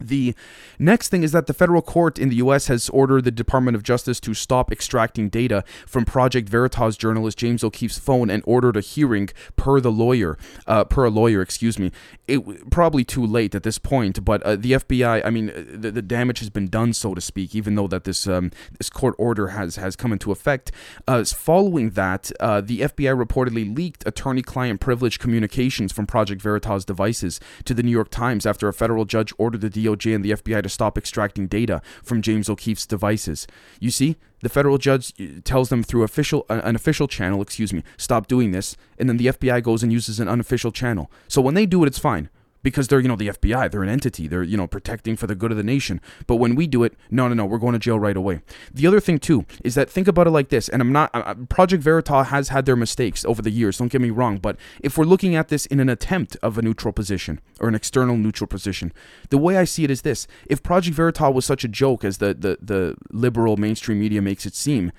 The 0.00 0.34
next 0.78 1.08
thing 1.08 1.22
is 1.22 1.32
that 1.32 1.46
the 1.46 1.54
federal 1.54 1.82
court 1.82 2.18
in 2.18 2.28
the 2.28 2.36
US 2.36 2.66
has 2.66 2.88
ordered 2.90 3.24
the 3.24 3.30
Department 3.30 3.76
of 3.76 3.82
Justice 3.82 4.20
to 4.20 4.34
stop 4.34 4.72
extracting 4.72 5.28
data 5.28 5.64
from 5.86 6.04
Project 6.04 6.48
Veritas 6.48 6.96
journalist 6.96 7.38
James 7.38 7.62
O'Keefe's 7.62 7.98
phone 7.98 8.30
and 8.30 8.42
ordered 8.46 8.76
a 8.76 8.80
hearing 8.80 9.28
per 9.56 9.80
the 9.80 9.92
lawyer, 9.92 10.36
uh, 10.66 10.84
per 10.84 11.04
a 11.04 11.10
lawyer, 11.10 11.40
excuse 11.40 11.78
me. 11.78 11.92
It 12.26 12.70
probably 12.70 13.04
too 13.04 13.24
late 13.24 13.54
at 13.54 13.62
this 13.62 13.78
point, 13.78 14.24
but 14.24 14.42
uh, 14.42 14.56
the 14.56 14.72
FBI, 14.72 15.24
I 15.24 15.30
mean, 15.30 15.52
the, 15.72 15.90
the, 15.90 16.02
damage 16.02 16.40
has 16.40 16.50
been 16.50 16.68
done, 16.68 16.92
so 16.92 17.14
to 17.14 17.20
speak, 17.20 17.54
even 17.54 17.74
though 17.74 17.86
that 17.88 18.04
this 18.04 18.26
um, 18.26 18.50
this 18.78 18.90
court 18.90 19.14
order 19.18 19.48
has 19.48 19.76
has 19.76 19.96
come 19.96 20.12
into 20.12 20.32
effect. 20.32 20.70
Uh, 21.06 21.24
following 21.24 21.90
that, 21.90 22.30
uh, 22.40 22.60
the 22.60 22.80
FBI 22.80 23.14
reportedly 23.24 23.74
leaked 23.74 24.06
attorney-client 24.06 24.80
privilege 24.80 25.18
communications 25.18 25.92
from 25.92 26.06
Project 26.06 26.40
Veritas 26.40 26.84
devices 26.84 27.40
to 27.64 27.74
the 27.74 27.82
New 27.82 27.90
York 27.90 28.10
Times 28.10 28.46
after 28.46 28.68
a 28.68 28.72
federal 28.72 29.04
judge 29.04 29.32
ordered 29.38 29.60
the 29.60 29.70
DOJ 29.84 30.14
and 30.14 30.24
the 30.24 30.32
FBI 30.32 30.62
to 30.62 30.68
stop 30.68 30.96
extracting 30.96 31.46
data 31.46 31.82
from 32.02 32.22
James 32.22 32.48
O'Keefe's 32.48 32.86
devices. 32.86 33.46
You 33.80 33.90
see, 33.90 34.16
the 34.40 34.48
federal 34.48 34.78
judge 34.78 35.12
uh, 35.20 35.40
tells 35.44 35.68
them 35.68 35.82
through 35.82 36.02
official 36.02 36.46
uh, 36.48 36.60
an 36.64 36.76
official 36.76 37.08
channel, 37.08 37.40
excuse 37.42 37.72
me, 37.72 37.82
stop 37.96 38.26
doing 38.26 38.52
this, 38.52 38.76
and 38.98 39.08
then 39.08 39.16
the 39.16 39.26
FBI 39.26 39.62
goes 39.62 39.82
and 39.82 39.92
uses 39.92 40.20
an 40.20 40.28
unofficial 40.28 40.72
channel. 40.72 41.10
So 41.28 41.40
when 41.40 41.54
they 41.54 41.66
do 41.66 41.82
it, 41.84 41.86
it's 41.86 41.98
fine 41.98 42.28
because 42.64 42.88
they're 42.88 42.98
you 42.98 43.06
know 43.06 43.14
the 43.14 43.28
FBI, 43.28 43.70
they're 43.70 43.84
an 43.84 43.88
entity, 43.88 44.26
they're 44.26 44.42
you 44.42 44.56
know 44.56 44.66
protecting 44.66 45.14
for 45.14 45.28
the 45.28 45.36
good 45.36 45.52
of 45.52 45.56
the 45.56 45.62
nation. 45.62 46.00
But 46.26 46.36
when 46.36 46.56
we 46.56 46.66
do 46.66 46.82
it, 46.82 46.94
no, 47.10 47.28
no, 47.28 47.34
no, 47.34 47.46
we're 47.46 47.58
going 47.58 47.74
to 47.74 47.78
jail 47.78 48.00
right 48.00 48.16
away. 48.16 48.40
The 48.72 48.88
other 48.88 48.98
thing 48.98 49.20
too 49.20 49.44
is 49.62 49.76
that 49.76 49.88
think 49.88 50.08
about 50.08 50.26
it 50.26 50.30
like 50.30 50.48
this, 50.48 50.68
and 50.68 50.82
I'm 50.82 50.90
not 50.90 51.10
uh, 51.14 51.34
Project 51.48 51.82
Veritas 51.84 52.28
has 52.28 52.48
had 52.48 52.66
their 52.66 52.74
mistakes 52.74 53.24
over 53.24 53.40
the 53.40 53.50
years. 53.50 53.78
Don't 53.78 53.92
get 53.92 54.00
me 54.00 54.10
wrong, 54.10 54.38
but 54.38 54.56
if 54.80 54.98
we're 54.98 55.04
looking 55.04 55.36
at 55.36 55.48
this 55.48 55.66
in 55.66 55.78
an 55.78 55.88
attempt 55.88 56.36
of 56.42 56.58
a 56.58 56.62
neutral 56.62 56.92
position 56.92 57.40
or 57.60 57.68
an 57.68 57.74
external 57.76 58.16
neutral 58.16 58.48
position, 58.48 58.92
the 59.28 59.38
way 59.38 59.56
I 59.58 59.64
see 59.64 59.84
it 59.84 59.90
is 59.90 60.02
this: 60.02 60.26
if 60.46 60.62
Project 60.62 60.96
Veritas 60.96 61.32
was 61.32 61.44
such 61.44 61.62
a 61.62 61.68
joke 61.68 62.02
as 62.02 62.18
the 62.18 62.34
the 62.34 62.58
the 62.60 62.96
liberal 63.12 63.56
mainstream 63.58 64.00
media 64.00 64.22
makes 64.22 64.46
it 64.46 64.54
seem, 64.54 64.90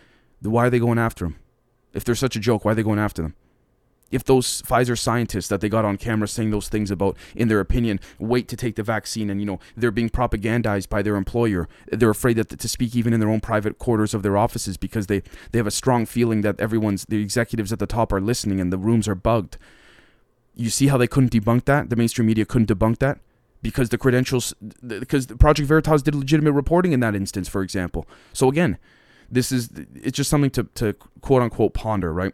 why 0.41 0.67
are 0.67 0.69
they 0.69 0.79
going 0.79 0.99
after 0.99 1.25
them? 1.25 1.39
If 1.93 2.03
they're 2.03 2.13
such 2.13 2.35
a 2.35 2.39
joke, 2.39 2.63
why 2.63 2.73
are 2.73 2.75
they 2.75 2.83
going 2.83 2.99
after 2.99 3.23
them? 3.23 3.35
If 4.11 4.23
those 4.23 4.61
Pfizer 4.61 4.97
scientists 4.97 5.47
that 5.47 5.61
they 5.61 5.69
got 5.69 5.83
on 5.83 5.97
camera 5.97 6.27
saying 6.27 6.51
those 6.51 6.69
things 6.69 6.91
about, 6.91 7.17
in 7.35 7.47
their 7.47 7.59
opinion, 7.59 7.99
wait 8.19 8.47
to 8.47 8.55
take 8.55 8.75
the 8.75 8.83
vaccine 8.83 9.29
and, 9.29 9.39
you 9.39 9.45
know, 9.45 9.59
they're 9.75 9.91
being 9.91 10.09
propagandized 10.09 10.89
by 10.89 11.01
their 11.01 11.15
employer, 11.15 11.67
they're 11.91 12.11
afraid 12.11 12.37
that 12.37 12.49
to 12.49 12.69
speak 12.69 12.95
even 12.95 13.13
in 13.13 13.19
their 13.19 13.29
own 13.29 13.41
private 13.41 13.79
quarters 13.79 14.13
of 14.13 14.23
their 14.23 14.37
offices 14.37 14.77
because 14.77 15.07
they, 15.07 15.21
they 15.51 15.59
have 15.59 15.67
a 15.67 15.71
strong 15.71 16.05
feeling 16.05 16.41
that 16.41 16.59
everyone's, 16.59 17.05
the 17.05 17.21
executives 17.21 17.73
at 17.73 17.79
the 17.79 17.87
top 17.87 18.13
are 18.13 18.21
listening 18.21 18.59
and 18.59 18.71
the 18.71 18.77
rooms 18.77 19.07
are 19.07 19.15
bugged. 19.15 19.57
You 20.55 20.69
see 20.69 20.87
how 20.87 20.97
they 20.97 21.07
couldn't 21.07 21.31
debunk 21.31 21.65
that? 21.65 21.89
The 21.89 21.95
mainstream 21.95 22.27
media 22.27 22.45
couldn't 22.45 22.69
debunk 22.69 22.99
that? 22.99 23.19
Because 23.61 23.89
the 23.89 23.97
credentials, 23.97 24.53
because 24.85 25.25
Project 25.25 25.67
Veritas 25.67 26.03
did 26.03 26.13
legitimate 26.13 26.51
reporting 26.51 26.91
in 26.93 26.99
that 26.99 27.15
instance, 27.15 27.49
for 27.49 27.63
example. 27.63 28.07
So 28.31 28.47
again, 28.47 28.77
this 29.29 29.51
is, 29.51 29.69
it's 29.95 30.15
just 30.15 30.29
something 30.29 30.51
to, 30.51 30.65
to 30.75 30.93
quote 31.21 31.41
unquote 31.41 31.73
ponder, 31.73 32.13
right? 32.13 32.33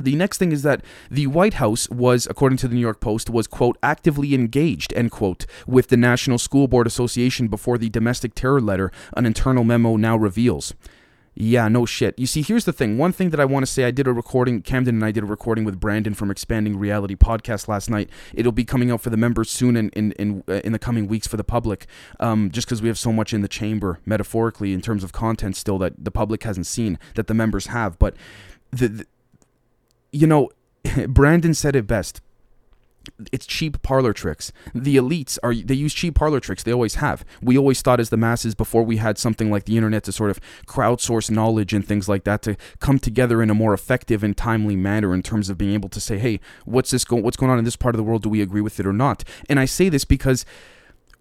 The 0.00 0.16
next 0.16 0.38
thing 0.38 0.52
is 0.52 0.62
that 0.62 0.82
the 1.10 1.26
White 1.26 1.54
House 1.54 1.88
was, 1.90 2.26
according 2.30 2.58
to 2.58 2.68
the 2.68 2.74
New 2.74 2.80
York 2.80 3.00
Post, 3.00 3.28
was, 3.28 3.46
quote, 3.46 3.76
actively 3.82 4.34
engaged, 4.34 4.92
end 4.94 5.10
quote, 5.10 5.44
with 5.66 5.88
the 5.88 5.96
National 5.96 6.38
School 6.38 6.66
Board 6.66 6.86
Association 6.86 7.48
before 7.48 7.76
the 7.76 7.90
domestic 7.90 8.34
terror 8.34 8.60
letter, 8.60 8.90
an 9.16 9.26
internal 9.26 9.64
memo 9.64 9.96
now 9.96 10.16
reveals. 10.16 10.72
Yeah, 11.34 11.68
no 11.68 11.86
shit. 11.86 12.18
You 12.18 12.26
see, 12.26 12.42
here's 12.42 12.66
the 12.66 12.74
thing. 12.74 12.98
One 12.98 13.12
thing 13.12 13.30
that 13.30 13.40
I 13.40 13.46
want 13.46 13.64
to 13.64 13.70
say, 13.70 13.84
I 13.84 13.90
did 13.90 14.06
a 14.06 14.12
recording, 14.12 14.60
Camden 14.60 14.96
and 14.96 15.04
I 15.04 15.12
did 15.12 15.22
a 15.22 15.26
recording 15.26 15.64
with 15.64 15.80
Brandon 15.80 16.12
from 16.12 16.30
Expanding 16.30 16.78
Reality 16.78 17.16
podcast 17.16 17.68
last 17.68 17.88
night. 17.88 18.10
It'll 18.34 18.52
be 18.52 18.66
coming 18.66 18.90
out 18.90 19.00
for 19.00 19.08
the 19.08 19.16
members 19.16 19.50
soon 19.50 19.74
in 19.76 19.88
in 19.90 20.12
in, 20.12 20.44
uh, 20.46 20.60
in 20.62 20.72
the 20.72 20.78
coming 20.78 21.06
weeks 21.06 21.26
for 21.26 21.38
the 21.38 21.44
public. 21.44 21.86
Um, 22.20 22.50
just 22.50 22.66
because 22.66 22.82
we 22.82 22.88
have 22.88 22.98
so 22.98 23.14
much 23.14 23.32
in 23.32 23.40
the 23.40 23.48
chamber, 23.48 23.98
metaphorically, 24.04 24.74
in 24.74 24.82
terms 24.82 25.02
of 25.02 25.12
content 25.12 25.56
still 25.56 25.78
that 25.78 26.04
the 26.04 26.10
public 26.10 26.42
hasn't 26.42 26.66
seen, 26.66 26.98
that 27.14 27.28
the 27.28 27.34
members 27.34 27.68
have. 27.68 27.98
But 27.98 28.14
the, 28.70 28.88
the 28.88 29.06
you 30.12 30.26
know, 30.26 30.50
Brandon 31.08 31.54
said 31.54 31.74
it 31.74 31.86
best. 31.86 32.20
It's 33.32 33.46
cheap 33.46 33.82
parlor 33.82 34.12
tricks. 34.12 34.52
The 34.72 34.96
elites 34.96 35.36
are 35.42 35.52
they 35.52 35.74
use 35.74 35.92
cheap 35.92 36.14
parlor 36.14 36.38
tricks. 36.38 36.62
They 36.62 36.72
always 36.72 36.96
have. 36.96 37.24
We 37.40 37.58
always 37.58 37.82
thought 37.82 37.98
as 37.98 38.10
the 38.10 38.16
masses 38.16 38.54
before 38.54 38.84
we 38.84 38.98
had 38.98 39.18
something 39.18 39.50
like 39.50 39.64
the 39.64 39.76
internet 39.76 40.04
to 40.04 40.12
sort 40.12 40.30
of 40.30 40.38
crowdsource 40.68 41.28
knowledge 41.28 41.72
and 41.72 41.84
things 41.84 42.08
like 42.08 42.22
that 42.24 42.42
to 42.42 42.56
come 42.78 43.00
together 43.00 43.42
in 43.42 43.50
a 43.50 43.54
more 43.54 43.74
effective 43.74 44.22
and 44.22 44.36
timely 44.36 44.76
manner 44.76 45.12
in 45.14 45.22
terms 45.22 45.50
of 45.50 45.58
being 45.58 45.74
able 45.74 45.88
to 45.88 46.00
say, 46.00 46.18
"Hey, 46.18 46.38
what's 46.64 46.92
this 46.92 47.04
going 47.04 47.24
what's 47.24 47.36
going 47.36 47.50
on 47.50 47.58
in 47.58 47.64
this 47.64 47.74
part 47.74 47.96
of 47.96 47.96
the 47.96 48.04
world? 48.04 48.22
Do 48.22 48.28
we 48.28 48.40
agree 48.40 48.60
with 48.60 48.78
it 48.78 48.86
or 48.86 48.92
not?" 48.92 49.24
And 49.48 49.58
I 49.58 49.64
say 49.64 49.88
this 49.88 50.04
because 50.04 50.44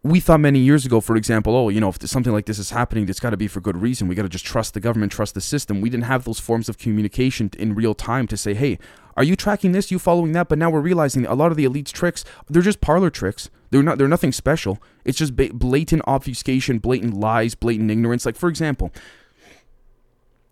we 0.03 0.19
thought 0.19 0.39
many 0.39 0.59
years 0.59 0.85
ago, 0.85 0.99
for 0.99 1.15
example, 1.15 1.55
oh, 1.55 1.69
you 1.69 1.79
know, 1.79 1.89
if 1.89 2.01
something 2.07 2.33
like 2.33 2.47
this 2.47 2.57
is 2.57 2.71
happening, 2.71 3.07
it's 3.07 3.19
got 3.19 3.29
to 3.29 3.37
be 3.37 3.47
for 3.47 3.61
good 3.61 3.77
reason. 3.77 4.07
We 4.07 4.15
got 4.15 4.23
to 4.23 4.29
just 4.29 4.45
trust 4.45 4.73
the 4.73 4.79
government, 4.79 5.11
trust 5.11 5.35
the 5.35 5.41
system. 5.41 5.79
We 5.79 5.91
didn't 5.91 6.05
have 6.05 6.23
those 6.23 6.39
forms 6.39 6.67
of 6.69 6.79
communication 6.79 7.51
in 7.59 7.75
real 7.75 7.93
time 7.93 8.25
to 8.27 8.37
say, 8.37 8.55
hey, 8.55 8.79
are 9.15 9.23
you 9.23 9.35
tracking 9.35 9.73
this? 9.73 9.91
You 9.91 9.99
following 9.99 10.31
that? 10.31 10.47
But 10.49 10.57
now 10.57 10.71
we're 10.71 10.81
realizing 10.81 11.25
a 11.25 11.35
lot 11.35 11.51
of 11.51 11.57
the 11.57 11.65
elite's 11.65 11.91
tricks, 11.91 12.25
they're 12.49 12.63
just 12.63 12.81
parlor 12.81 13.11
tricks. 13.11 13.49
They're 13.69 13.83
not. 13.83 13.97
They're 13.97 14.07
nothing 14.07 14.33
special. 14.33 14.81
It's 15.05 15.17
just 15.17 15.35
blatant 15.35 16.03
obfuscation, 16.05 16.79
blatant 16.79 17.13
lies, 17.13 17.55
blatant 17.55 17.89
ignorance. 17.89 18.25
Like 18.25 18.35
for 18.35 18.49
example, 18.49 18.91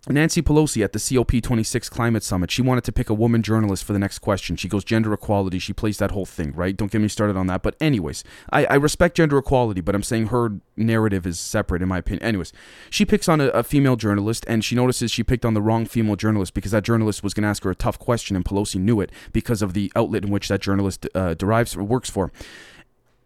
Nancy 0.08 0.40
Pelosi 0.40 0.82
at 0.82 0.94
the 0.94 0.98
COP26 0.98 1.90
climate 1.90 2.22
summit, 2.22 2.50
she 2.50 2.62
wanted 2.62 2.84
to 2.84 2.92
pick 2.92 3.10
a 3.10 3.14
woman 3.14 3.42
journalist 3.42 3.84
for 3.84 3.92
the 3.92 3.98
next 3.98 4.20
question. 4.20 4.56
She 4.56 4.66
goes 4.66 4.82
gender 4.82 5.12
equality. 5.12 5.58
She 5.58 5.74
plays 5.74 5.98
that 5.98 6.12
whole 6.12 6.24
thing, 6.24 6.52
right? 6.52 6.74
Don't 6.74 6.90
get 6.90 7.02
me 7.02 7.08
started 7.08 7.36
on 7.36 7.48
that. 7.48 7.62
But, 7.62 7.76
anyways, 7.82 8.24
I, 8.50 8.64
I 8.64 8.74
respect 8.76 9.18
gender 9.18 9.36
equality, 9.36 9.82
but 9.82 9.94
I'm 9.94 10.02
saying 10.02 10.28
her 10.28 10.52
narrative 10.74 11.26
is 11.26 11.38
separate, 11.38 11.82
in 11.82 11.88
my 11.88 11.98
opinion. 11.98 12.22
Anyways, 12.22 12.50
she 12.88 13.04
picks 13.04 13.28
on 13.28 13.42
a, 13.42 13.48
a 13.48 13.62
female 13.62 13.96
journalist, 13.96 14.46
and 14.48 14.64
she 14.64 14.74
notices 14.74 15.10
she 15.10 15.22
picked 15.22 15.44
on 15.44 15.52
the 15.52 15.60
wrong 15.60 15.84
female 15.84 16.16
journalist 16.16 16.54
because 16.54 16.70
that 16.70 16.82
journalist 16.82 17.22
was 17.22 17.34
going 17.34 17.42
to 17.42 17.48
ask 17.48 17.62
her 17.64 17.70
a 17.70 17.76
tough 17.76 17.98
question, 17.98 18.36
and 18.36 18.44
Pelosi 18.44 18.80
knew 18.80 19.02
it 19.02 19.12
because 19.34 19.60
of 19.60 19.74
the 19.74 19.92
outlet 19.94 20.24
in 20.24 20.30
which 20.30 20.48
that 20.48 20.62
journalist 20.62 21.06
uh, 21.14 21.34
derives 21.34 21.76
or 21.76 21.84
works 21.84 22.08
for 22.08 22.32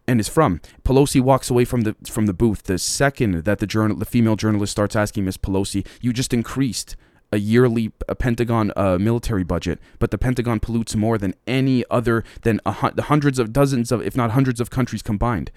and 0.06 0.20
is 0.20 0.28
from. 0.28 0.60
Pelosi 0.84 1.20
walks 1.20 1.50
away 1.50 1.64
from 1.64 1.82
the 1.82 1.96
from 2.06 2.26
the 2.26 2.34
booth 2.34 2.64
the 2.64 2.78
second 2.78 3.44
that 3.44 3.58
the 3.58 3.66
journal 3.66 3.96
the 3.96 4.04
female 4.04 4.36
journalist 4.36 4.72
starts 4.72 4.96
asking 4.96 5.24
Miss 5.24 5.36
Pelosi, 5.36 5.86
"You 6.00 6.12
just 6.12 6.34
increased 6.34 6.96
a 7.32 7.38
yearly 7.38 7.92
a 8.08 8.14
Pentagon 8.14 8.72
uh, 8.76 8.98
military 8.98 9.44
budget, 9.44 9.80
but 9.98 10.10
the 10.10 10.18
Pentagon 10.18 10.60
pollutes 10.60 10.94
more 10.94 11.18
than 11.18 11.34
any 11.46 11.84
other 11.90 12.22
than 12.42 12.60
a, 12.64 12.72
hundreds 12.72 13.38
of 13.38 13.52
dozens 13.52 13.90
of 13.90 14.02
if 14.02 14.16
not 14.16 14.32
hundreds 14.32 14.60
of 14.60 14.70
countries 14.70 15.02
combined." 15.02 15.50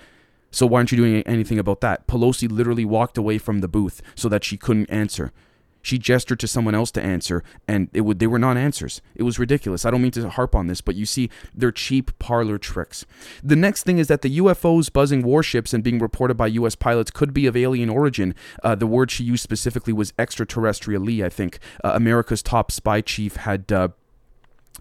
So 0.50 0.66
why 0.66 0.80
aren't 0.80 0.92
you 0.94 0.98
doing 0.98 1.22
anything 1.24 1.60
about 1.60 1.82
that? 1.82 2.08
Pelosi 2.08 2.50
literally 2.50 2.86
walked 2.86 3.18
away 3.18 3.38
from 3.38 3.60
the 3.60 3.68
booth 3.68 4.02
so 4.16 4.30
that 4.30 4.46
she 4.46 4.56
couldn't 4.56 4.90
answer. 4.90 5.34
She 5.82 5.98
gestured 5.98 6.40
to 6.40 6.48
someone 6.48 6.76
else 6.76 6.92
to 6.92 7.02
answer, 7.02 7.44
and 7.68 7.90
it 7.94 8.02
would 8.02 8.20
they 8.20 8.28
were 8.28 8.40
non-answers. 8.40 9.02
It 9.16 9.24
was 9.24 9.40
ridiculous. 9.40 9.86
I 9.86 9.92
don't 9.92 10.02
mean 10.02 10.12
to 10.12 10.30
harp 10.30 10.56
on 10.56 10.68
this, 10.68 10.82
but 10.82 10.96
you 10.96 11.06
see, 11.06 11.30
they're 11.54 11.72
cheap 11.72 12.18
parlor 12.20 12.58
tricks. 12.58 13.06
The 13.44 13.56
next 13.56 13.84
thing 13.84 13.98
is 13.98 14.08
that 14.08 14.22
the 14.22 14.38
UFOs 14.40 14.92
buzzing 14.92 15.24
warships 15.24 15.74
and 15.74 15.84
being 15.84 16.00
reported 16.00 16.36
by 16.36 16.48
U.S. 16.48 16.76
pilots 16.76 17.12
could 17.12 17.34
be 17.34 17.46
of 17.46 17.56
alien 17.56 17.90
origin. 17.90 18.36
Uh, 18.64 18.76
the 18.76 18.88
word 18.88 19.12
she 19.12 19.24
used 19.24 19.44
specifically 19.44 19.94
was 19.94 20.12
extraterrestrially. 20.14 21.24
I 21.24 21.30
think 21.30 21.60
uh, 21.84 21.92
America's 21.94 22.44
top 22.44 22.72
spy 22.72 23.02
chief 23.02 23.36
had. 23.38 23.72
Uh, 23.72 23.90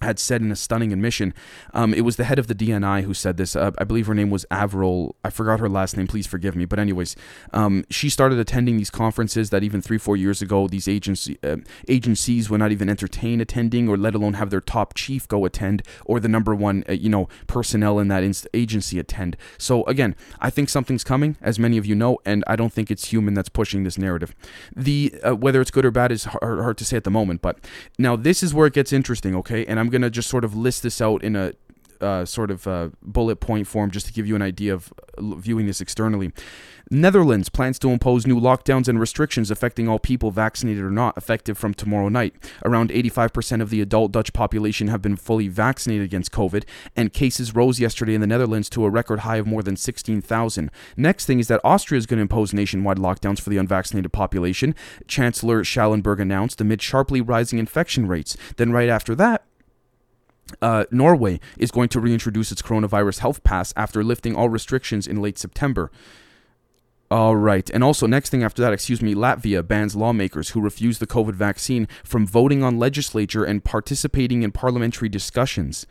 had 0.02 0.18
said 0.18 0.42
in 0.42 0.52
a 0.52 0.56
stunning 0.56 0.92
admission. 0.92 1.32
Um, 1.72 1.94
it 1.94 2.02
was 2.02 2.16
the 2.16 2.24
head 2.24 2.38
of 2.38 2.46
the 2.46 2.54
DNI 2.54 3.02
who 3.02 3.14
said 3.14 3.36
this. 3.36 3.56
Uh, 3.56 3.70
I 3.78 3.84
believe 3.84 4.06
her 4.06 4.14
name 4.14 4.30
was 4.30 4.44
Avril. 4.50 5.16
I 5.24 5.30
forgot 5.30 5.60
her 5.60 5.68
last 5.68 5.96
name. 5.96 6.06
Please 6.06 6.26
forgive 6.26 6.54
me. 6.54 6.64
But 6.64 6.78
anyways, 6.78 7.16
um, 7.52 7.84
she 7.90 8.10
started 8.10 8.38
attending 8.38 8.76
these 8.76 8.90
conferences 8.90 9.50
that 9.50 9.62
even 9.62 9.80
three, 9.80 9.98
four 9.98 10.16
years 10.16 10.42
ago, 10.42 10.68
these 10.68 10.86
agency 10.88 11.38
uh, 11.42 11.56
agencies 11.88 12.50
would 12.50 12.60
not 12.60 12.72
even 12.72 12.88
entertain 12.88 13.40
attending, 13.40 13.88
or 13.88 13.96
let 13.96 14.14
alone 14.14 14.34
have 14.34 14.50
their 14.50 14.60
top 14.60 14.94
chief 14.94 15.26
go 15.28 15.44
attend, 15.44 15.82
or 16.04 16.20
the 16.20 16.28
number 16.28 16.54
one, 16.54 16.84
uh, 16.88 16.92
you 16.92 17.08
know, 17.08 17.28
personnel 17.46 17.98
in 17.98 18.08
that 18.08 18.22
inst- 18.22 18.48
agency 18.52 18.98
attend. 18.98 19.36
So 19.58 19.84
again, 19.84 20.14
I 20.40 20.50
think 20.50 20.68
something's 20.68 21.04
coming, 21.04 21.36
as 21.40 21.58
many 21.58 21.78
of 21.78 21.86
you 21.86 21.94
know, 21.94 22.18
and 22.24 22.44
I 22.46 22.56
don't 22.56 22.72
think 22.72 22.90
it's 22.90 23.06
human 23.06 23.34
that's 23.34 23.48
pushing 23.48 23.84
this 23.84 23.96
narrative. 23.96 24.34
The 24.74 25.14
uh, 25.26 25.36
whether 25.36 25.60
it's 25.60 25.70
good 25.70 25.84
or 25.84 25.90
bad 25.90 26.12
is 26.12 26.24
hard, 26.24 26.60
hard 26.60 26.78
to 26.78 26.84
say 26.84 26.96
at 26.96 27.04
the 27.04 27.10
moment. 27.10 27.42
But 27.42 27.58
now 27.98 28.16
this 28.16 28.42
is 28.42 28.52
where 28.52 28.66
it 28.66 28.72
gets 28.72 28.92
interesting. 28.92 29.34
Okay, 29.36 29.64
and 29.66 29.80
I'm 29.80 29.85
I'm 29.86 30.02
to 30.02 30.10
just 30.10 30.28
sort 30.28 30.44
of 30.44 30.56
list 30.56 30.82
this 30.82 31.00
out 31.00 31.22
in 31.22 31.36
a 31.36 31.52
uh, 32.00 32.24
sort 32.24 32.50
of 32.50 32.66
uh, 32.66 32.90
bullet 33.02 33.36
point 33.36 33.66
form 33.66 33.90
just 33.90 34.06
to 34.06 34.12
give 34.12 34.26
you 34.26 34.36
an 34.36 34.42
idea 34.42 34.74
of 34.74 34.92
uh, 35.16 35.34
viewing 35.36 35.66
this 35.66 35.80
externally. 35.80 36.32
Netherlands 36.88 37.48
plans 37.48 37.80
to 37.80 37.88
impose 37.88 38.26
new 38.28 38.38
lockdowns 38.38 38.86
and 38.86 39.00
restrictions 39.00 39.50
affecting 39.50 39.88
all 39.88 39.98
people, 39.98 40.30
vaccinated 40.30 40.84
or 40.84 40.90
not, 40.90 41.16
effective 41.16 41.58
from 41.58 41.74
tomorrow 41.74 42.08
night. 42.08 42.34
Around 42.64 42.90
85% 42.90 43.60
of 43.60 43.70
the 43.70 43.80
adult 43.80 44.12
Dutch 44.12 44.32
population 44.32 44.86
have 44.86 45.02
been 45.02 45.16
fully 45.16 45.48
vaccinated 45.48 46.04
against 46.04 46.30
COVID, 46.30 46.64
and 46.94 47.12
cases 47.12 47.56
rose 47.56 47.80
yesterday 47.80 48.14
in 48.14 48.20
the 48.20 48.26
Netherlands 48.26 48.70
to 48.70 48.84
a 48.84 48.90
record 48.90 49.20
high 49.20 49.36
of 49.36 49.48
more 49.48 49.64
than 49.64 49.76
16,000. 49.76 50.70
Next 50.96 51.26
thing 51.26 51.40
is 51.40 51.48
that 51.48 51.60
Austria 51.64 51.98
is 51.98 52.06
going 52.06 52.18
to 52.18 52.22
impose 52.22 52.52
nationwide 52.52 52.98
lockdowns 52.98 53.40
for 53.40 53.50
the 53.50 53.58
unvaccinated 53.58 54.12
population. 54.12 54.74
Chancellor 55.08 55.64
Schallenberg 55.64 56.20
announced 56.20 56.60
amid 56.60 56.80
sharply 56.80 57.20
rising 57.20 57.58
infection 57.58 58.06
rates. 58.06 58.36
Then, 58.58 58.70
right 58.70 58.88
after 58.88 59.16
that, 59.16 59.44
uh, 60.62 60.84
Norway 60.90 61.40
is 61.58 61.70
going 61.70 61.88
to 61.90 62.00
reintroduce 62.00 62.52
its 62.52 62.62
coronavirus 62.62 63.18
health 63.18 63.42
pass 63.42 63.72
after 63.76 64.04
lifting 64.04 64.36
all 64.36 64.48
restrictions 64.48 65.06
in 65.06 65.20
late 65.20 65.38
September. 65.38 65.90
All 67.10 67.36
right. 67.36 67.68
And 67.70 67.84
also, 67.84 68.06
next 68.06 68.30
thing 68.30 68.42
after 68.42 68.62
that, 68.62 68.72
excuse 68.72 69.00
me, 69.00 69.14
Latvia 69.14 69.66
bans 69.66 69.94
lawmakers 69.94 70.50
who 70.50 70.60
refuse 70.60 70.98
the 70.98 71.06
COVID 71.06 71.34
vaccine 71.34 71.86
from 72.02 72.26
voting 72.26 72.64
on 72.64 72.78
legislature 72.78 73.44
and 73.44 73.62
participating 73.62 74.42
in 74.42 74.50
parliamentary 74.50 75.08
discussions. 75.08 75.86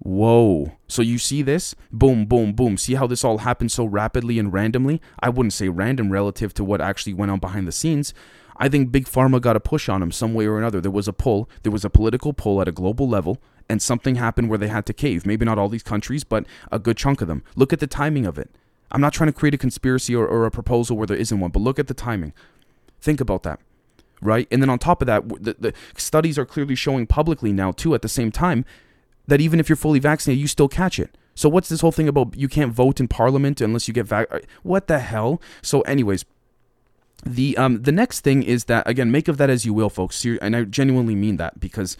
Whoa. 0.00 0.72
So 0.88 1.00
you 1.00 1.18
see 1.18 1.42
this? 1.42 1.74
Boom, 1.90 2.26
boom, 2.26 2.52
boom. 2.52 2.76
See 2.76 2.94
how 2.94 3.06
this 3.06 3.24
all 3.24 3.38
happened 3.38 3.72
so 3.72 3.84
rapidly 3.84 4.38
and 4.38 4.52
randomly? 4.52 5.00
I 5.20 5.28
wouldn't 5.28 5.52
say 5.52 5.68
random 5.68 6.10
relative 6.10 6.52
to 6.54 6.64
what 6.64 6.80
actually 6.80 7.14
went 7.14 7.30
on 7.30 7.38
behind 7.38 7.66
the 7.68 7.72
scenes, 7.72 8.12
I 8.62 8.68
think 8.68 8.92
Big 8.92 9.06
Pharma 9.06 9.40
got 9.40 9.56
a 9.56 9.60
push 9.60 9.88
on 9.88 10.04
him 10.04 10.12
some 10.12 10.34
way 10.34 10.46
or 10.46 10.56
another. 10.56 10.80
There 10.80 10.88
was 10.88 11.08
a 11.08 11.12
pull, 11.12 11.50
there 11.64 11.72
was 11.72 11.84
a 11.84 11.90
political 11.90 12.32
pull 12.32 12.60
at 12.60 12.68
a 12.68 12.72
global 12.72 13.08
level, 13.08 13.38
and 13.68 13.82
something 13.82 14.14
happened 14.14 14.48
where 14.48 14.58
they 14.58 14.68
had 14.68 14.86
to 14.86 14.92
cave. 14.92 15.26
Maybe 15.26 15.44
not 15.44 15.58
all 15.58 15.68
these 15.68 15.82
countries, 15.82 16.22
but 16.22 16.46
a 16.70 16.78
good 16.78 16.96
chunk 16.96 17.20
of 17.20 17.26
them. 17.26 17.42
Look 17.56 17.72
at 17.72 17.80
the 17.80 17.88
timing 17.88 18.24
of 18.24 18.38
it. 18.38 18.52
I'm 18.92 19.00
not 19.00 19.14
trying 19.14 19.26
to 19.26 19.32
create 19.32 19.54
a 19.54 19.58
conspiracy 19.58 20.14
or, 20.14 20.28
or 20.28 20.46
a 20.46 20.50
proposal 20.52 20.96
where 20.96 21.08
there 21.08 21.16
isn't 21.16 21.40
one, 21.40 21.50
but 21.50 21.58
look 21.58 21.80
at 21.80 21.88
the 21.88 21.94
timing. 21.94 22.34
Think 23.00 23.20
about 23.20 23.42
that. 23.42 23.58
Right? 24.20 24.46
And 24.52 24.62
then 24.62 24.70
on 24.70 24.78
top 24.78 25.02
of 25.02 25.06
that, 25.06 25.28
the, 25.28 25.56
the 25.58 25.74
studies 25.96 26.38
are 26.38 26.46
clearly 26.46 26.76
showing 26.76 27.08
publicly 27.08 27.52
now, 27.52 27.72
too, 27.72 27.96
at 27.96 28.02
the 28.02 28.08
same 28.08 28.30
time, 28.30 28.64
that 29.26 29.40
even 29.40 29.58
if 29.58 29.68
you're 29.68 29.74
fully 29.74 29.98
vaccinated, 29.98 30.40
you 30.40 30.46
still 30.46 30.68
catch 30.68 31.00
it. 31.00 31.18
So 31.34 31.48
what's 31.48 31.68
this 31.68 31.80
whole 31.80 31.90
thing 31.90 32.06
about 32.06 32.36
you 32.36 32.48
can't 32.48 32.72
vote 32.72 33.00
in 33.00 33.08
parliament 33.08 33.60
unless 33.60 33.88
you 33.88 33.94
get 33.94 34.06
vac? 34.06 34.28
Uh, 34.30 34.40
what 34.62 34.86
the 34.86 34.98
hell? 35.00 35.40
So, 35.62 35.80
anyways, 35.82 36.24
the 37.24 37.56
um 37.56 37.82
the 37.82 37.92
next 37.92 38.20
thing 38.20 38.42
is 38.42 38.64
that 38.64 38.88
again, 38.88 39.10
make 39.10 39.28
of 39.28 39.36
that 39.38 39.50
as 39.50 39.64
you 39.64 39.72
will, 39.72 39.90
folks. 39.90 40.24
And 40.24 40.56
I 40.56 40.64
genuinely 40.64 41.14
mean 41.14 41.36
that 41.36 41.60
because 41.60 41.96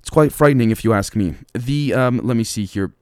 it's 0.00 0.10
quite 0.10 0.32
frightening 0.32 0.70
if 0.70 0.84
you 0.84 0.92
ask 0.92 1.14
me. 1.14 1.34
The 1.54 1.94
um 1.94 2.20
let 2.22 2.36
me 2.36 2.44
see 2.44 2.64
here 2.64 2.92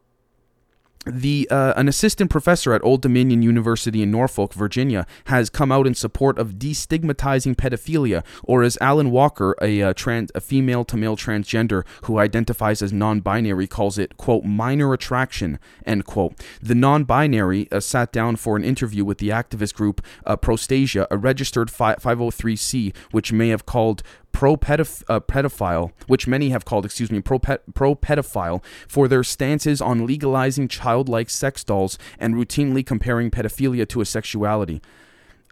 the 1.10 1.48
uh, 1.50 1.74
an 1.76 1.88
assistant 1.88 2.30
professor 2.30 2.72
at 2.72 2.82
Old 2.84 3.02
Dominion 3.02 3.42
University 3.42 4.02
in 4.02 4.10
Norfolk, 4.10 4.54
Virginia, 4.54 5.06
has 5.24 5.50
come 5.50 5.72
out 5.72 5.86
in 5.86 5.94
support 5.94 6.38
of 6.38 6.54
destigmatizing 6.54 7.56
pedophilia, 7.56 8.24
or 8.42 8.62
as 8.62 8.78
Allyn 8.80 9.10
Walker, 9.10 9.54
a, 9.60 9.82
uh, 9.82 9.92
trans, 9.94 10.30
a 10.34 10.40
female 10.40 10.84
to 10.84 10.96
male 10.96 11.16
transgender 11.16 11.84
who 12.04 12.18
identifies 12.18 12.82
as 12.82 12.92
non-binary, 12.92 13.66
calls 13.66 13.98
it 13.98 14.16
"quote 14.16 14.44
minor 14.44 14.92
attraction." 14.92 15.58
End 15.86 16.04
quote. 16.04 16.34
The 16.62 16.74
non-binary 16.74 17.68
uh, 17.70 17.80
sat 17.80 18.12
down 18.12 18.36
for 18.36 18.56
an 18.56 18.64
interview 18.64 19.04
with 19.04 19.18
the 19.18 19.30
activist 19.30 19.74
group 19.74 20.04
uh, 20.26 20.36
Prostasia, 20.36 21.06
a 21.10 21.16
registered 21.16 21.68
503c, 21.68 22.94
which 23.10 23.32
may 23.32 23.48
have 23.48 23.66
called 23.66 24.02
pro 24.38 24.52
uh, 24.52 24.56
pedophile, 24.56 25.90
which 26.06 26.28
many 26.28 26.50
have 26.50 26.64
called, 26.64 26.84
excuse 26.84 27.10
me, 27.10 27.20
pro 27.20 27.40
pedophile, 27.40 28.62
for 28.86 29.08
their 29.08 29.24
stances 29.24 29.80
on 29.80 30.06
legalizing 30.06 30.68
childlike 30.68 31.28
sex 31.28 31.64
dolls 31.64 31.98
and 32.20 32.36
routinely 32.36 32.86
comparing 32.86 33.32
pedophilia 33.32 33.86
to 33.88 34.00
a 34.00 34.04
sexuality. 34.04 34.80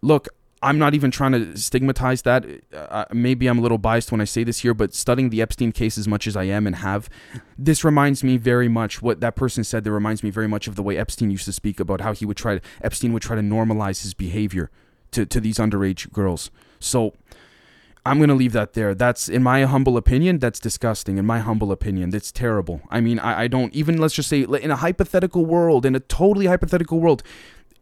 Look, 0.03 0.29
I'm 0.63 0.79
not 0.79 0.95
even 0.95 1.11
trying 1.11 1.33
to 1.33 1.59
stigmatize 1.59 2.23
that. 2.23 2.47
Uh, 2.73 3.07
maybe 3.13 3.49
I'm 3.49 3.59
a 3.59 3.61
little 3.61 3.77
biased 3.77 4.13
when 4.13 4.21
I 4.21 4.25
say 4.25 4.45
this 4.45 4.61
here, 4.61 4.73
but 4.73 4.95
studying 4.95 5.31
the 5.31 5.43
Epstein 5.43 5.73
case 5.73 5.99
as 5.99 6.07
much 6.07 6.29
as 6.29 6.37
I 6.37 6.45
am 6.45 6.65
and 6.65 6.77
have, 6.77 7.09
this 7.59 7.83
reminds 7.83 8.23
me 8.23 8.37
very 8.37 8.69
much 8.69 9.03
what 9.03 9.19
that 9.19 9.35
person 9.35 9.65
said. 9.65 9.83
That 9.83 9.91
reminds 9.91 10.23
me 10.23 10.31
very 10.31 10.47
much 10.47 10.69
of 10.69 10.77
the 10.77 10.83
way 10.85 10.97
Epstein 10.97 11.33
used 11.33 11.47
to 11.47 11.53
speak 11.53 11.81
about 11.81 12.03
how 12.03 12.13
he 12.13 12.25
would 12.25 12.37
try 12.37 12.59
to 12.59 12.61
Epstein 12.83 13.13
would 13.15 13.23
try 13.23 13.35
to 13.35 13.43
normalize 13.43 14.03
his 14.03 14.15
behavior 14.15 14.71
to 15.11 15.27
to 15.27 15.41
these 15.41 15.57
underage 15.57 16.13
girls. 16.13 16.53
So 16.79 17.15
I'm 18.07 18.19
going 18.19 18.29
to 18.29 18.35
leave 18.35 18.53
that 18.53 18.75
there. 18.75 18.95
That's, 18.95 19.29
in 19.29 19.43
my 19.43 19.65
humble 19.65 19.97
opinion, 19.97 20.39
that's 20.39 20.61
disgusting. 20.61 21.19
In 21.19 21.27
my 21.27 21.41
humble 21.41 21.73
opinion, 21.73 22.11
that's 22.11 22.31
terrible. 22.31 22.81
I 22.91 23.01
mean, 23.01 23.19
I, 23.19 23.43
I 23.43 23.49
don't, 23.49 23.75
even 23.75 23.99
let's 23.99 24.15
just 24.15 24.29
say, 24.29 24.43
in 24.43 24.71
a 24.71 24.77
hypothetical 24.77 25.45
world, 25.45 25.85
in 25.85 25.95
a 25.95 26.01
totally 26.01 26.47
hypothetical 26.47 27.01
world, 27.01 27.23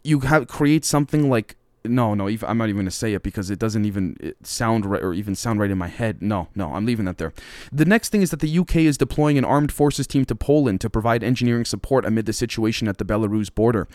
you 0.02 0.21
have 0.21 0.49
create 0.49 0.85
something 0.85 1.28
like 1.31 1.57
no, 1.87 2.14
no, 2.14 2.26
I'm 2.26 2.57
not 2.57 2.71
even 2.71 2.76
going 2.76 2.85
to 2.87 2.90
say 2.90 3.12
it 3.12 3.23
because 3.23 3.50
it 3.50 3.59
doesn't 3.59 3.85
even 3.85 4.16
sound 4.43 4.87
right 4.87 5.02
or 5.02 5.12
even 5.12 5.35
sound 5.35 5.61
right 5.61 5.71
in 5.71 5.76
my 5.76 5.88
head. 5.88 6.23
No, 6.23 6.49
no, 6.54 6.75
I'm 6.75 6.87
leaving 6.87 7.04
that 7.04 7.19
there. 7.19 7.35
The 7.71 7.85
next 7.85 8.09
thing 8.09 8.23
is 8.23 8.31
that 8.31 8.40
the 8.40 8.59
UK 8.59 8.76
is 8.76 8.97
deploying 8.97 9.37
an 9.37 9.45
armed 9.45 9.71
forces 9.71 10.07
team 10.07 10.25
to 10.26 10.35
Poland 10.35 10.81
to 10.81 10.88
provide 10.88 11.23
engineering 11.23 11.66
support 11.66 12.07
amid 12.07 12.25
the 12.25 12.33
situation 12.33 12.88
at 12.88 12.97
the 12.97 13.04
Belarus 13.04 13.54
border. 13.54 13.87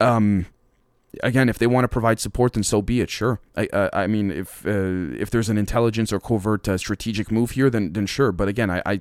Um, 0.00 0.46
again, 1.22 1.48
if 1.48 1.58
they 1.58 1.66
want 1.66 1.84
to 1.84 1.88
provide 1.88 2.20
support, 2.20 2.52
then 2.52 2.62
so 2.62 2.82
be 2.82 3.00
it. 3.00 3.10
Sure. 3.10 3.40
I, 3.56 3.66
uh, 3.72 3.90
I 3.92 4.06
mean, 4.06 4.30
if 4.30 4.66
uh, 4.66 5.14
if 5.18 5.30
there's 5.30 5.48
an 5.48 5.58
intelligence 5.58 6.12
or 6.12 6.20
covert 6.20 6.68
uh, 6.68 6.78
strategic 6.78 7.30
move 7.30 7.52
here, 7.52 7.70
then 7.70 7.92
then 7.92 8.06
sure. 8.06 8.32
But 8.32 8.48
again, 8.48 8.70
I, 8.70 8.82
I, 8.84 9.00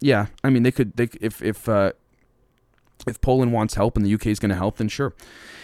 yeah, 0.00 0.26
I 0.42 0.50
mean, 0.50 0.62
they 0.62 0.72
could 0.72 0.96
they 0.96 1.08
if 1.20 1.42
if 1.42 1.68
uh, 1.68 1.92
if 3.06 3.20
Poland 3.20 3.52
wants 3.52 3.74
help 3.74 3.96
and 3.96 4.04
the 4.04 4.14
UK 4.14 4.26
is 4.26 4.38
going 4.38 4.50
to 4.50 4.56
help, 4.56 4.78
then 4.78 4.88
sure. 4.88 5.14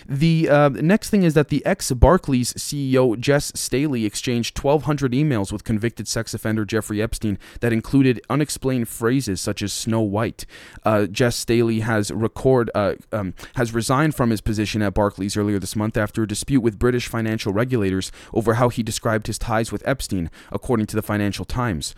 The 0.07 0.49
uh, 0.51 0.69
next 0.69 1.11
thing 1.11 1.23
is 1.23 1.35
that 1.35 1.49
the 1.49 1.65
ex 1.65 1.91
Barclays 1.91 2.53
CEO 2.55 3.19
Jess 3.19 3.53
Staley 3.55 4.05
exchanged 4.05 4.59
1,200 4.63 5.13
emails 5.13 5.51
with 5.51 5.65
convicted 5.65 6.07
sex 6.07 6.35
offender 6.35 6.65
Jeffrey 6.65 7.01
Epstein 7.01 7.39
that 7.61 7.73
included 7.73 8.21
unexplained 8.29 8.89
phrases 8.89 9.41
such 9.41 9.63
as 9.63 9.73
"Snow 9.73 10.03
White." 10.03 10.45
Uh, 10.85 11.07
Jess 11.07 11.37
Staley 11.37 11.81
has 11.81 12.11
record 12.11 12.71
uh, 12.75 12.95
um, 13.13 13.35
has 13.55 13.73
resigned 13.73 14.15
from 14.15 14.31
his 14.31 14.41
position 14.41 14.83
at 14.83 14.95
Barclays 14.95 15.37
earlier 15.37 15.59
this 15.59 15.75
month 15.75 15.97
after 15.97 16.23
a 16.23 16.29
dispute 16.29 16.61
with 16.61 16.79
British 16.79 17.09
financial 17.09 17.53
regulators 17.53 18.13
over 18.35 18.55
how 18.55 18.69
he 18.69 18.83
described 18.83 19.27
his 19.27 19.39
ties 19.39 19.73
with 19.73 19.87
Epstein, 19.87 20.31
according 20.53 20.87
to 20.87 20.97
the 20.97 21.03
Financial 21.03 21.45
Times 21.47 21.95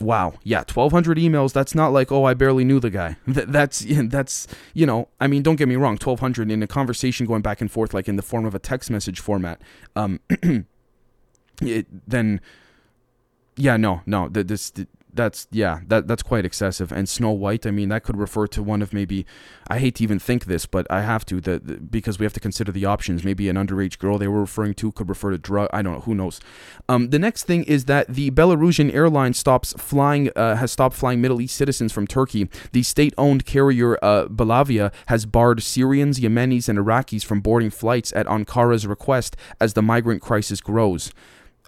wow. 0.00 0.34
Yeah 0.42 0.58
1200 0.60 1.18
emails 1.18 1.52
that's 1.52 1.74
not 1.74 1.92
like 1.92 2.10
oh 2.10 2.24
i 2.24 2.34
barely 2.34 2.64
knew 2.64 2.80
the 2.80 2.90
guy. 2.90 3.16
That's 3.26 3.80
that's 3.88 4.46
you 4.72 4.86
know 4.86 5.08
i 5.20 5.26
mean 5.26 5.42
don't 5.42 5.56
get 5.56 5.68
me 5.68 5.76
wrong 5.76 5.94
1200 5.94 6.50
in 6.50 6.62
a 6.62 6.66
conversation 6.66 7.26
going 7.26 7.42
back 7.42 7.60
and 7.60 7.70
forth 7.70 7.94
like 7.94 8.08
in 8.08 8.16
the 8.16 8.22
form 8.22 8.44
of 8.44 8.54
a 8.54 8.58
text 8.58 8.90
message 8.90 9.20
format 9.20 9.60
um 9.96 10.20
it, 11.62 11.86
then 12.08 12.40
yeah 13.56 13.76
no 13.76 14.02
no 14.06 14.28
this 14.28 14.72
that's 15.14 15.46
yeah 15.50 15.80
that 15.86 16.06
that's 16.06 16.22
quite 16.22 16.44
excessive. 16.44 16.92
And 16.92 17.08
snow 17.08 17.30
white 17.30 17.66
i 17.66 17.70
mean 17.70 17.88
that 17.88 18.02
could 18.02 18.16
refer 18.16 18.46
to 18.48 18.62
one 18.62 18.82
of 18.82 18.92
maybe 18.92 19.26
i 19.68 19.78
hate 19.78 19.96
to 19.96 20.02
even 20.02 20.18
think 20.18 20.44
this 20.46 20.66
but 20.66 20.86
i 20.90 21.02
have 21.02 21.24
to 21.26 21.40
the 21.40 21.58
because 21.58 22.18
we 22.18 22.24
have 22.24 22.32
to 22.34 22.40
consider 22.40 22.72
the 22.72 22.84
options. 22.84 23.24
Maybe 23.24 23.48
an 23.48 23.56
underage 23.56 23.98
girl 23.98 24.18
they 24.18 24.28
were 24.28 24.40
referring 24.40 24.74
to 24.74 24.92
could 24.92 25.08
refer 25.08 25.30
to 25.30 25.38
drug 25.38 25.68
i 25.72 25.82
don't 25.82 25.94
know 25.94 26.00
who 26.00 26.14
knows. 26.14 26.40
Um, 26.88 27.10
the 27.10 27.18
next 27.18 27.44
thing 27.44 27.64
is 27.64 27.86
that 27.86 28.08
the 28.08 28.30
belarusian 28.30 28.92
airline 28.92 29.34
stops 29.34 29.72
flying 29.78 30.30
uh, 30.36 30.56
has 30.56 30.72
stopped 30.72 30.96
flying 30.96 31.20
middle 31.20 31.40
east 31.40 31.56
citizens 31.56 31.92
from 31.92 32.06
turkey. 32.06 32.48
The 32.72 32.82
state-owned 32.82 33.46
carrier 33.46 33.98
uh, 34.02 34.26
belavia 34.26 34.92
has 35.06 35.26
barred 35.26 35.62
syrians 35.62 36.20
yemenis 36.20 36.68
and 36.68 36.78
iraqis 36.78 37.24
from 37.24 37.40
boarding 37.40 37.70
flights 37.70 38.12
at 38.14 38.26
ankara's 38.26 38.86
request 38.86 39.36
as 39.60 39.74
the 39.74 39.82
migrant 39.82 40.22
crisis 40.22 40.60
grows. 40.60 41.12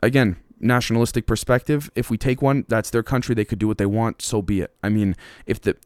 Again 0.03 0.37
nationalistic 0.61 1.27
perspective, 1.27 1.91
if 1.95 2.11
we 2.11 2.17
take 2.17 2.43
one, 2.43 2.65
that's 2.69 2.91
their 2.91 3.03
country. 3.03 3.35
They 3.35 3.45
could 3.45 3.59
do 3.59 3.69
what 3.69 3.79
they 3.79 3.87
want. 3.87 4.23
So 4.23 4.43
be 4.43 4.61
it. 4.61 4.75
I 4.83 4.89
mean, 4.89 5.17
if 5.47 5.61
the 5.61 5.77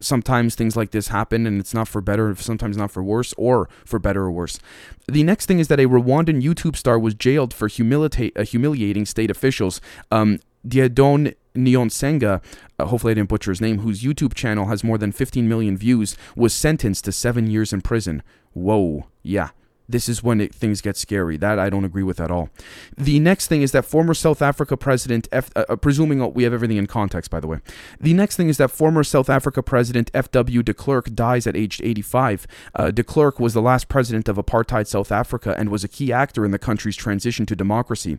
sometimes 0.00 0.54
things 0.54 0.76
like 0.76 0.90
this 0.92 1.08
happen 1.08 1.46
and 1.46 1.60
it's 1.60 1.74
not 1.74 1.88
for 1.88 2.00
better, 2.00 2.34
sometimes 2.36 2.76
not 2.76 2.90
for 2.90 3.02
worse, 3.02 3.34
or 3.36 3.68
for 3.84 3.98
better 3.98 4.22
or 4.22 4.30
worse. 4.30 4.58
The 5.06 5.22
next 5.22 5.46
thing 5.46 5.58
is 5.58 5.68
that 5.68 5.80
a 5.80 5.88
Rwandan 5.88 6.42
YouTube 6.42 6.76
star 6.76 6.98
was 6.98 7.14
jailed 7.14 7.52
for 7.52 7.68
humiliate, 7.68 8.36
uh, 8.36 8.44
humiliating 8.44 9.06
state 9.06 9.30
officials. 9.30 9.80
Um, 10.10 10.38
Dieudonné 10.66 11.34
Niyonsenga, 11.54 12.42
uh, 12.78 12.84
hopefully 12.86 13.12
I 13.12 13.14
didn't 13.14 13.28
butcher 13.28 13.50
his 13.50 13.60
name, 13.60 13.80
whose 13.80 14.02
YouTube 14.02 14.34
channel 14.34 14.66
has 14.66 14.84
more 14.84 14.98
than 14.98 15.12
15 15.12 15.48
million 15.48 15.76
views, 15.76 16.16
was 16.36 16.54
sentenced 16.54 17.04
to 17.06 17.12
seven 17.12 17.48
years 17.48 17.72
in 17.72 17.80
prison. 17.80 18.22
Whoa, 18.52 19.06
yeah 19.22 19.50
this 19.88 20.08
is 20.08 20.22
when 20.22 20.40
it, 20.40 20.54
things 20.54 20.80
get 20.80 20.96
scary. 20.96 21.36
That 21.36 21.58
I 21.58 21.70
don't 21.70 21.84
agree 21.84 22.02
with 22.02 22.20
at 22.20 22.30
all. 22.30 22.50
The 22.96 23.18
next 23.18 23.46
thing 23.46 23.62
is 23.62 23.72
that 23.72 23.84
former 23.84 24.14
South 24.14 24.42
Africa 24.42 24.76
President, 24.76 25.28
F, 25.32 25.50
uh, 25.56 25.64
uh 25.68 25.76
presuming 25.76 26.32
we 26.34 26.44
have 26.44 26.52
everything 26.52 26.76
in 26.76 26.86
context, 26.86 27.30
by 27.30 27.40
the 27.40 27.46
way. 27.46 27.60
The 28.00 28.12
next 28.12 28.36
thing 28.36 28.48
is 28.48 28.58
that 28.58 28.70
former 28.70 29.02
South 29.04 29.30
Africa 29.30 29.62
President 29.62 30.10
F.W. 30.12 30.62
de 30.62 30.74
Klerk 30.74 31.14
dies 31.14 31.46
at 31.46 31.56
age 31.56 31.80
85. 31.82 32.46
Uh, 32.74 32.90
de 32.90 33.02
Klerk 33.02 33.40
was 33.40 33.54
the 33.54 33.62
last 33.62 33.88
president 33.88 34.28
of 34.28 34.36
apartheid 34.36 34.86
South 34.86 35.10
Africa 35.10 35.54
and 35.56 35.70
was 35.70 35.84
a 35.84 35.88
key 35.88 36.12
actor 36.12 36.44
in 36.44 36.50
the 36.50 36.58
country's 36.58 36.96
transition 36.96 37.46
to 37.46 37.56
democracy. 37.56 38.18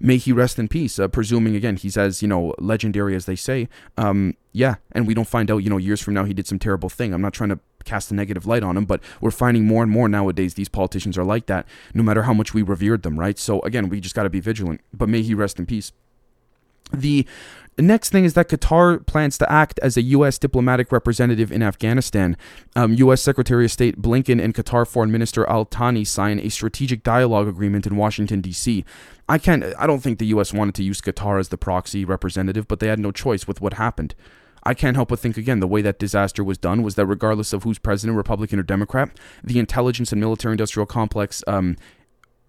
May 0.00 0.16
he 0.16 0.32
rest 0.32 0.58
in 0.58 0.68
peace. 0.68 0.98
Uh, 0.98 1.08
presuming 1.08 1.56
again 1.56 1.76
he's 1.76 1.96
as 1.96 2.22
you 2.22 2.28
know 2.28 2.54
legendary 2.58 3.16
as 3.16 3.26
they 3.26 3.36
say. 3.36 3.68
Um, 3.96 4.36
yeah, 4.52 4.76
and 4.92 5.06
we 5.06 5.14
don't 5.14 5.26
find 5.26 5.50
out 5.50 5.58
you 5.58 5.70
know 5.70 5.76
years 5.76 6.00
from 6.00 6.14
now 6.14 6.24
he 6.24 6.34
did 6.34 6.46
some 6.46 6.58
terrible 6.58 6.88
thing. 6.88 7.12
I'm 7.12 7.22
not 7.22 7.32
trying 7.32 7.50
to 7.50 7.58
cast 7.84 8.10
a 8.10 8.14
negative 8.14 8.46
light 8.46 8.62
on 8.62 8.74
them, 8.74 8.84
but 8.84 9.00
we're 9.20 9.30
finding 9.30 9.64
more 9.64 9.82
and 9.82 9.90
more 9.90 10.08
nowadays 10.08 10.54
these 10.54 10.68
politicians 10.68 11.16
are 11.16 11.24
like 11.24 11.46
that, 11.46 11.66
no 11.94 12.02
matter 12.02 12.22
how 12.22 12.34
much 12.34 12.54
we 12.54 12.62
revered 12.62 13.02
them, 13.02 13.18
right? 13.18 13.38
So 13.38 13.60
again, 13.60 13.88
we 13.88 14.00
just 14.00 14.14
got 14.14 14.24
to 14.24 14.30
be 14.30 14.40
vigilant. 14.40 14.80
But 14.92 15.08
may 15.08 15.22
he 15.22 15.34
rest 15.34 15.58
in 15.58 15.66
peace. 15.66 15.92
The 16.92 17.26
next 17.78 18.10
thing 18.10 18.24
is 18.24 18.34
that 18.34 18.48
Qatar 18.48 19.06
plans 19.06 19.38
to 19.38 19.50
act 19.50 19.78
as 19.82 19.96
a 19.96 20.02
U.S. 20.02 20.38
diplomatic 20.38 20.90
representative 20.90 21.52
in 21.52 21.62
Afghanistan. 21.62 22.36
Um, 22.74 22.94
U.S. 22.94 23.22
Secretary 23.22 23.64
of 23.64 23.70
State 23.70 24.00
Blinken 24.00 24.42
and 24.42 24.54
Qatar 24.54 24.86
Foreign 24.86 25.12
Minister 25.12 25.48
Al 25.48 25.64
Thani 25.64 26.04
signed 26.04 26.40
a 26.40 26.48
strategic 26.48 27.02
dialogue 27.02 27.46
agreement 27.46 27.86
in 27.86 27.96
Washington, 27.96 28.40
D.C. 28.40 28.84
I 29.28 29.38
can't. 29.38 29.64
I 29.78 29.86
don't 29.86 30.00
think 30.00 30.18
the 30.18 30.26
U.S. 30.26 30.52
wanted 30.52 30.74
to 30.76 30.82
use 30.82 31.00
Qatar 31.00 31.38
as 31.38 31.50
the 31.50 31.58
proxy 31.58 32.04
representative, 32.04 32.66
but 32.66 32.80
they 32.80 32.88
had 32.88 32.98
no 32.98 33.12
choice 33.12 33.46
with 33.46 33.60
what 33.60 33.74
happened. 33.74 34.14
I 34.68 34.74
can't 34.74 34.96
help 34.96 35.08
but 35.08 35.18
think 35.18 35.38
again 35.38 35.60
the 35.60 35.66
way 35.66 35.80
that 35.80 35.98
disaster 35.98 36.44
was 36.44 36.58
done 36.58 36.82
was 36.82 36.94
that 36.96 37.06
regardless 37.06 37.54
of 37.54 37.62
who's 37.62 37.78
president, 37.78 38.18
Republican 38.18 38.58
or 38.58 38.62
Democrat, 38.62 39.08
the 39.42 39.58
intelligence 39.58 40.12
and 40.12 40.20
military 40.20 40.52
industrial 40.52 40.84
complex 40.84 41.42
um, 41.46 41.78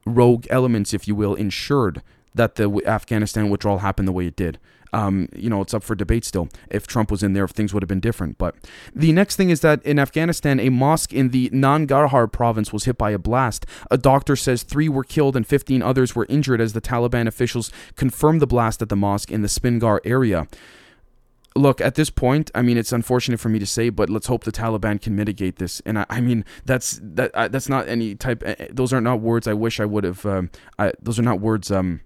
rogue 0.06 0.46
elements, 0.50 0.94
if 0.94 1.08
you 1.08 1.16
will, 1.16 1.34
ensured 1.34 2.02
that 2.36 2.56
the 2.56 2.84
Afghanistan 2.86 3.50
withdrawal 3.50 3.78
happened 3.78 4.06
the 4.06 4.12
way 4.12 4.28
it 4.28 4.36
did. 4.36 4.60
Um, 4.92 5.30
you 5.34 5.50
know, 5.50 5.62
it's 5.62 5.74
up 5.74 5.82
for 5.82 5.96
debate 5.96 6.26
still. 6.26 6.50
If 6.70 6.88
Trump 6.88 7.10
was 7.10 7.24
in 7.24 7.32
there, 7.32 7.46
if 7.46 7.52
things 7.52 7.74
would 7.74 7.84
have 7.84 7.88
been 7.88 8.02
different. 8.02 8.38
But 8.38 8.56
the 8.94 9.14
next 9.14 9.38
thing 9.38 9.50
is 9.50 9.62
that 9.62 9.82
in 9.86 9.98
Afghanistan, 9.98 10.60
a 10.60 10.68
mosque 10.68 11.14
in 11.14 11.30
the 11.30 11.50
Nangarhar 11.52 12.30
province 12.30 12.74
was 12.74 12.84
hit 12.84 12.98
by 12.98 13.12
a 13.12 13.18
blast. 13.18 13.66
A 13.90 13.98
doctor 13.98 14.36
says 14.36 14.64
three 14.64 14.90
were 14.90 15.06
killed 15.06 15.38
and 15.38 15.48
15 15.48 15.82
others 15.82 16.16
were 16.16 16.26
injured 16.28 16.60
as 16.60 16.74
the 16.74 16.82
Taliban 16.82 17.28
officials 17.28 17.72
confirmed 17.96 18.42
the 18.42 18.48
blast 18.48 18.82
at 18.82 18.90
the 18.90 18.98
mosque 18.98 19.32
in 19.32 19.42
the 19.42 19.48
Spin 19.48 19.80
Ghar 19.80 20.02
area 20.04 20.48
look 21.56 21.82
at 21.82 21.96
this 21.96 22.10
point 22.10 22.52
i 22.54 22.62
mean 22.62 22.78
it's 22.78 22.92
unfortunate 22.92 23.40
for 23.40 23.50
me 23.50 23.60
to 23.60 23.66
say 23.66 23.90
but 23.90 24.10
let's 24.10 24.28
hope 24.28 24.44
the 24.44 24.52
taliban 24.52 25.02
can 25.02 25.16
mitigate 25.16 25.58
this. 25.58 25.82
And 25.86 26.00
i, 26.00 26.06
I 26.10 26.22
mean 26.22 26.46
that's 26.66 27.00
that 27.04 27.32
uh, 27.34 27.48
that's 27.48 27.68
not 27.70 27.88
any 27.88 28.16
type 28.16 28.44
uh, 28.46 28.56
those 28.72 28.94
are 28.94 29.02
not 29.02 29.20
words 29.20 29.48
i 29.48 29.54
wish 29.54 29.80
i 29.80 29.86
would 29.86 30.04
have 30.04 30.26
um, 30.26 30.52
I, 30.78 30.94
those 31.02 31.20
are 31.20 31.24
not 31.24 31.40
words 31.40 31.72
um, 31.72 32.02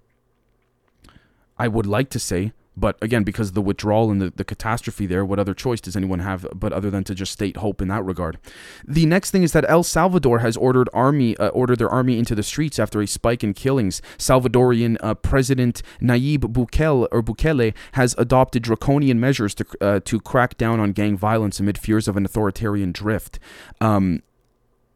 i 1.58 1.67
would 1.67 1.86
like 1.86 2.10
to 2.12 2.19
say 2.19 2.53
but 2.75 2.97
again, 3.01 3.23
because 3.23 3.49
of 3.49 3.53
the 3.53 3.62
withdrawal 3.62 4.09
and 4.09 4.21
the, 4.21 4.31
the 4.36 4.43
catastrophe 4.43 5.05
there, 5.05 5.23
what 5.23 5.39
other 5.39 5.53
choice 5.53 5.79
does 5.79 5.95
anyone 5.95 6.19
have 6.19 6.47
but 6.55 6.73
other 6.73 6.89
than 6.89 7.03
to 7.05 7.15
just 7.15 7.31
state 7.31 7.57
hope 7.57 7.81
in 7.81 7.88
that 7.89 8.03
regard? 8.03 8.39
The 8.88 9.05
next 9.05 9.31
thing 9.31 9.43
is 9.43 9.51
that 9.53 9.69
El 9.69 9.83
Salvador 9.83 10.39
has 10.39 10.57
ordered 10.57 10.89
army 10.93 11.38
uh, 11.38 11.49
ordered 11.49 11.79
their 11.79 11.89
army 11.89 12.17
into 12.17 12.36
the 12.36 12.43
streets 12.43 12.79
after 12.79 13.01
a 13.01 13.07
spike 13.07 13.43
in 13.43 13.53
killings. 13.53 14.01
Salvadorian 14.17 14.97
uh, 15.01 15.13
President 15.13 15.83
Nayib 16.01 16.39
Bukele 16.39 17.07
or 17.12 17.21
Bukele 17.21 17.73
has 17.93 18.15
adopted 18.17 18.63
draconian 18.63 19.19
measures 19.19 19.53
to 19.55 19.65
uh, 19.81 19.99
to 20.05 20.19
crack 20.19 20.57
down 20.57 20.79
on 20.79 20.91
gang 20.91 21.15
violence 21.15 21.59
amid 21.59 21.77
fears 21.77 22.07
of 22.07 22.17
an 22.17 22.25
authoritarian 22.25 22.91
drift. 22.91 23.39
Um, 23.81 24.23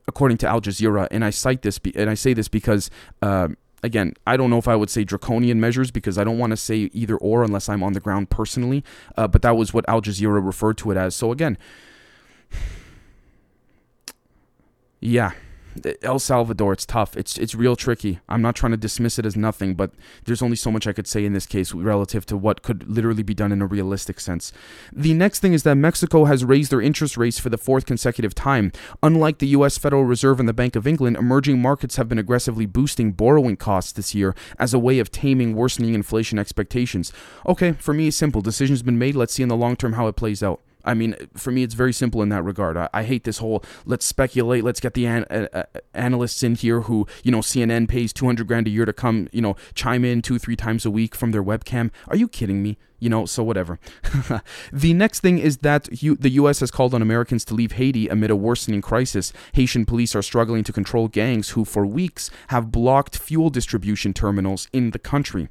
according 0.08 0.38
to 0.38 0.48
Al 0.48 0.62
Jazeera, 0.62 1.08
and 1.12 1.24
I 1.24 1.30
cite 1.30 1.62
this 1.62 1.80
be- 1.80 1.96
and 1.96 2.10
I 2.10 2.13
say 2.13 2.34
this 2.34 2.48
because 2.48 2.90
uh, 3.22 3.50
again, 3.84 4.13
I 4.26 4.38
don't 4.38 4.50
know 4.50 4.58
if 4.58 4.68
I 4.68 4.76
would 4.76 4.90
say 4.90 5.04
draconian 5.04 5.60
measures 5.60 5.92
because 5.92 6.18
I 6.18 6.24
don't 6.24 6.38
want 6.38 6.52
to 6.52 6.58
say 6.58 6.90
either 6.94 7.18
or 7.18 7.44
unless 7.44 7.70
I'm 7.70 7.84
on 7.84 7.94
the 7.94 8.00
ground 8.00 8.30
personally. 8.30 8.84
Uh, 9.16 9.28
but 9.28 9.42
that 9.42 9.56
was 9.56 9.74
what 9.74 9.88
Al 9.88 10.02
Jazeera 10.02 10.44
referred 10.46 10.78
to 10.80 10.92
it 10.92 10.98
as. 10.98 11.16
So 11.16 11.32
again, 11.32 11.58
yeah. 15.00 15.32
El 16.02 16.20
Salvador, 16.20 16.74
it's 16.74 16.86
tough. 16.86 17.16
It's 17.16 17.38
it's 17.38 17.56
real 17.56 17.76
tricky. 17.76 18.20
I'm 18.30 18.42
not 18.42 18.56
trying 18.56 18.72
to 18.72 18.78
dismiss 18.78 19.20
it 19.20 19.26
as 19.26 19.36
nothing, 19.36 19.76
but 19.76 19.92
there's 20.26 20.42
only 20.42 20.56
so 20.56 20.72
much 20.72 20.88
I 20.88 20.94
could 20.94 21.08
say 21.08 21.26
in 21.26 21.34
this 21.34 21.46
case 21.46 21.74
relative 21.74 22.26
to 22.28 22.38
what 22.38 22.62
could 22.62 22.90
literally 22.90 23.24
be 23.24 23.34
done 23.34 23.52
in 23.52 23.62
a 23.62 23.66
realistic 23.66 24.20
sense. 24.20 24.52
The 24.92 25.13
next 25.13 25.40
thing 25.40 25.54
is 25.54 25.63
that 25.63 25.76
Mexico 25.76 26.26
has 26.26 26.46
raised 26.46 26.72
their 26.72 26.82
interest 26.82 27.18
rates 27.18 27.40
for 27.40 27.50
the 27.50 27.58
fourth 27.58 27.86
consecutive 27.86 28.36
time. 28.36 28.72
Unlike 29.04 29.40
the 29.40 29.48
US 29.48 29.78
Federal 29.78 30.04
Reserve 30.04 30.40
and 30.40 30.50
the 30.50 30.54
Bank 30.54 30.76
of 30.76 30.88
England, 30.88 31.18
emerging 31.18 31.62
markets 31.62 31.96
have 31.96 32.10
been 32.10 32.20
aggressively 32.20 32.66
boosting 32.66 33.12
borrowing 33.12 33.58
costs 33.58 33.92
this 33.92 34.13
year 34.16 34.36
as 34.60 34.74
a 34.74 34.80
way 34.80 35.00
of 35.00 35.12
taming 35.12 35.56
worsening 35.56 35.94
inflation 35.94 36.40
expectations. 36.40 37.12
Okay, 37.46 37.74
for 37.74 37.94
me 37.94 38.08
it's 38.08 38.18
simple. 38.18 38.42
Decision's 38.42 38.84
been 38.84 39.00
made. 39.00 39.16
Let's 39.16 39.34
see 39.34 39.44
in 39.44 39.50
the 39.50 39.56
long 39.56 39.76
term 39.76 39.94
how 39.94 40.08
it 40.08 40.16
plays 40.16 40.44
out. 40.44 40.62
I 40.88 40.93
mean, 40.93 41.15
for 41.36 41.52
me, 41.52 41.63
it's 41.63 41.73
very 41.73 41.93
simple 41.93 42.21
in 42.21 42.30
that 42.30 42.43
regard. 42.43 42.78
I, 42.78 42.89
I 42.93 43.04
hate 43.04 43.26
this 43.26 43.39
whole 43.39 43.63
let's 43.86 44.06
speculate, 44.06 44.63
let's 44.63 44.80
get 44.80 44.93
the 44.93 45.06
an, 45.06 45.26
uh, 45.26 45.63
analysts 45.93 46.41
in 46.43 46.56
here 46.56 46.82
who, 46.82 47.06
you 47.23 47.32
know, 47.32 47.39
CNN 47.39 47.89
pays 47.89 48.13
200 48.13 48.47
grand 48.47 48.67
a 48.67 48.69
year 48.69 48.86
to 48.86 48.93
come, 48.93 49.28
you 49.34 49.41
know, 49.41 49.58
chime 49.76 50.06
in 50.06 50.21
two, 50.21 50.39
three 50.39 50.56
times 50.56 50.86
a 50.86 50.91
week 50.91 51.13
from 51.13 51.32
their 51.32 51.43
webcam. 51.43 51.91
Are 52.08 52.15
you 52.15 52.30
kidding 52.30 52.63
me? 52.63 52.78
You 53.00 53.10
know, 53.10 53.26
so 53.26 53.43
whatever. 53.43 53.80
the 54.73 54.93
next 54.93 55.19
thing 55.19 55.38
is 55.38 55.58
that 55.58 56.02
you, 56.02 56.15
the 56.15 56.30
U.S. 56.30 56.62
has 56.62 56.71
called 56.71 56.95
on 56.95 57.02
Americans 57.02 57.45
to 57.45 57.54
leave 57.54 57.73
Haiti 57.73 58.08
amid 58.08 58.32
a 58.32 58.36
worsening 58.36 58.82
crisis. 58.82 59.34
Haitian 59.54 59.86
police 59.86 60.15
are 60.15 60.23
struggling 60.23 60.63
to 60.63 60.73
control 60.73 61.08
gangs 61.08 61.50
who, 61.50 61.63
for 61.63 61.86
weeks, 61.86 62.32
have 62.47 62.71
blocked 62.71 63.17
fuel 63.19 63.52
distribution 63.52 64.13
terminals 64.13 64.67
in 64.73 64.91
the 64.91 65.00
country. 65.00 65.50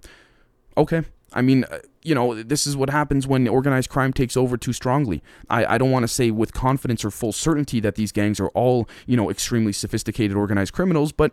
Okay, 0.77 1.03
I 1.33 1.43
mean, 1.43 1.65
uh, 1.65 1.79
you 2.07 2.15
know, 2.15 2.41
this 2.41 2.69
is 2.69 2.77
what 2.77 2.89
happens 2.89 3.27
when 3.27 3.49
organized 3.49 3.91
crime 3.91 4.13
takes 4.13 4.37
over 4.37 4.57
too 4.57 4.73
strongly. 4.73 5.23
I, 5.51 5.75
I 5.75 5.79
don't 5.79 5.91
want 5.91 6.05
to 6.05 6.09
say 6.09 6.31
with 6.31 6.53
confidence 6.53 7.05
or 7.05 7.11
full 7.11 7.33
certainty 7.33 7.81
that 7.81 7.97
these 7.97 8.13
gangs 8.13 8.39
are 8.39 8.49
all, 8.49 8.89
you 9.07 9.17
know, 9.17 9.29
extremely 9.29 9.73
sophisticated 9.73 10.37
organized 10.37 10.73
criminals, 10.73 11.11
but, 11.11 11.33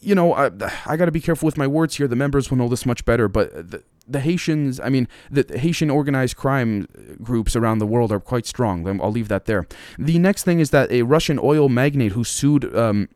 you 0.00 0.14
know, 0.14 0.34
I, 0.34 0.50
I 0.86 0.96
got 0.96 1.06
to 1.06 1.10
be 1.10 1.20
careful 1.20 1.46
with 1.46 1.58
my 1.58 1.66
words 1.66 1.96
here. 1.96 2.06
The 2.06 2.14
members 2.14 2.48
will 2.48 2.58
know 2.58 2.68
this 2.68 2.86
much 2.86 3.04
better, 3.04 3.26
but 3.26 3.70
the, 3.72 3.82
the 4.06 4.20
Haitians, 4.20 4.78
I 4.78 4.88
mean, 4.88 5.08
the 5.32 5.58
Haitian 5.58 5.90
organized 5.90 6.36
crime 6.36 6.86
groups 7.20 7.56
around 7.56 7.78
the 7.80 7.86
world 7.86 8.12
are 8.12 8.20
quite 8.20 8.46
strong. 8.46 8.86
I'll 9.00 9.10
leave 9.10 9.28
that 9.28 9.46
there. 9.46 9.66
The 9.98 10.20
next 10.20 10.44
thing 10.44 10.60
is 10.60 10.70
that 10.70 10.92
a 10.92 11.02
Russian 11.02 11.40
oil 11.42 11.68
magnate 11.68 12.12
who 12.12 12.22
sued 12.22 12.72
um, 12.76 13.08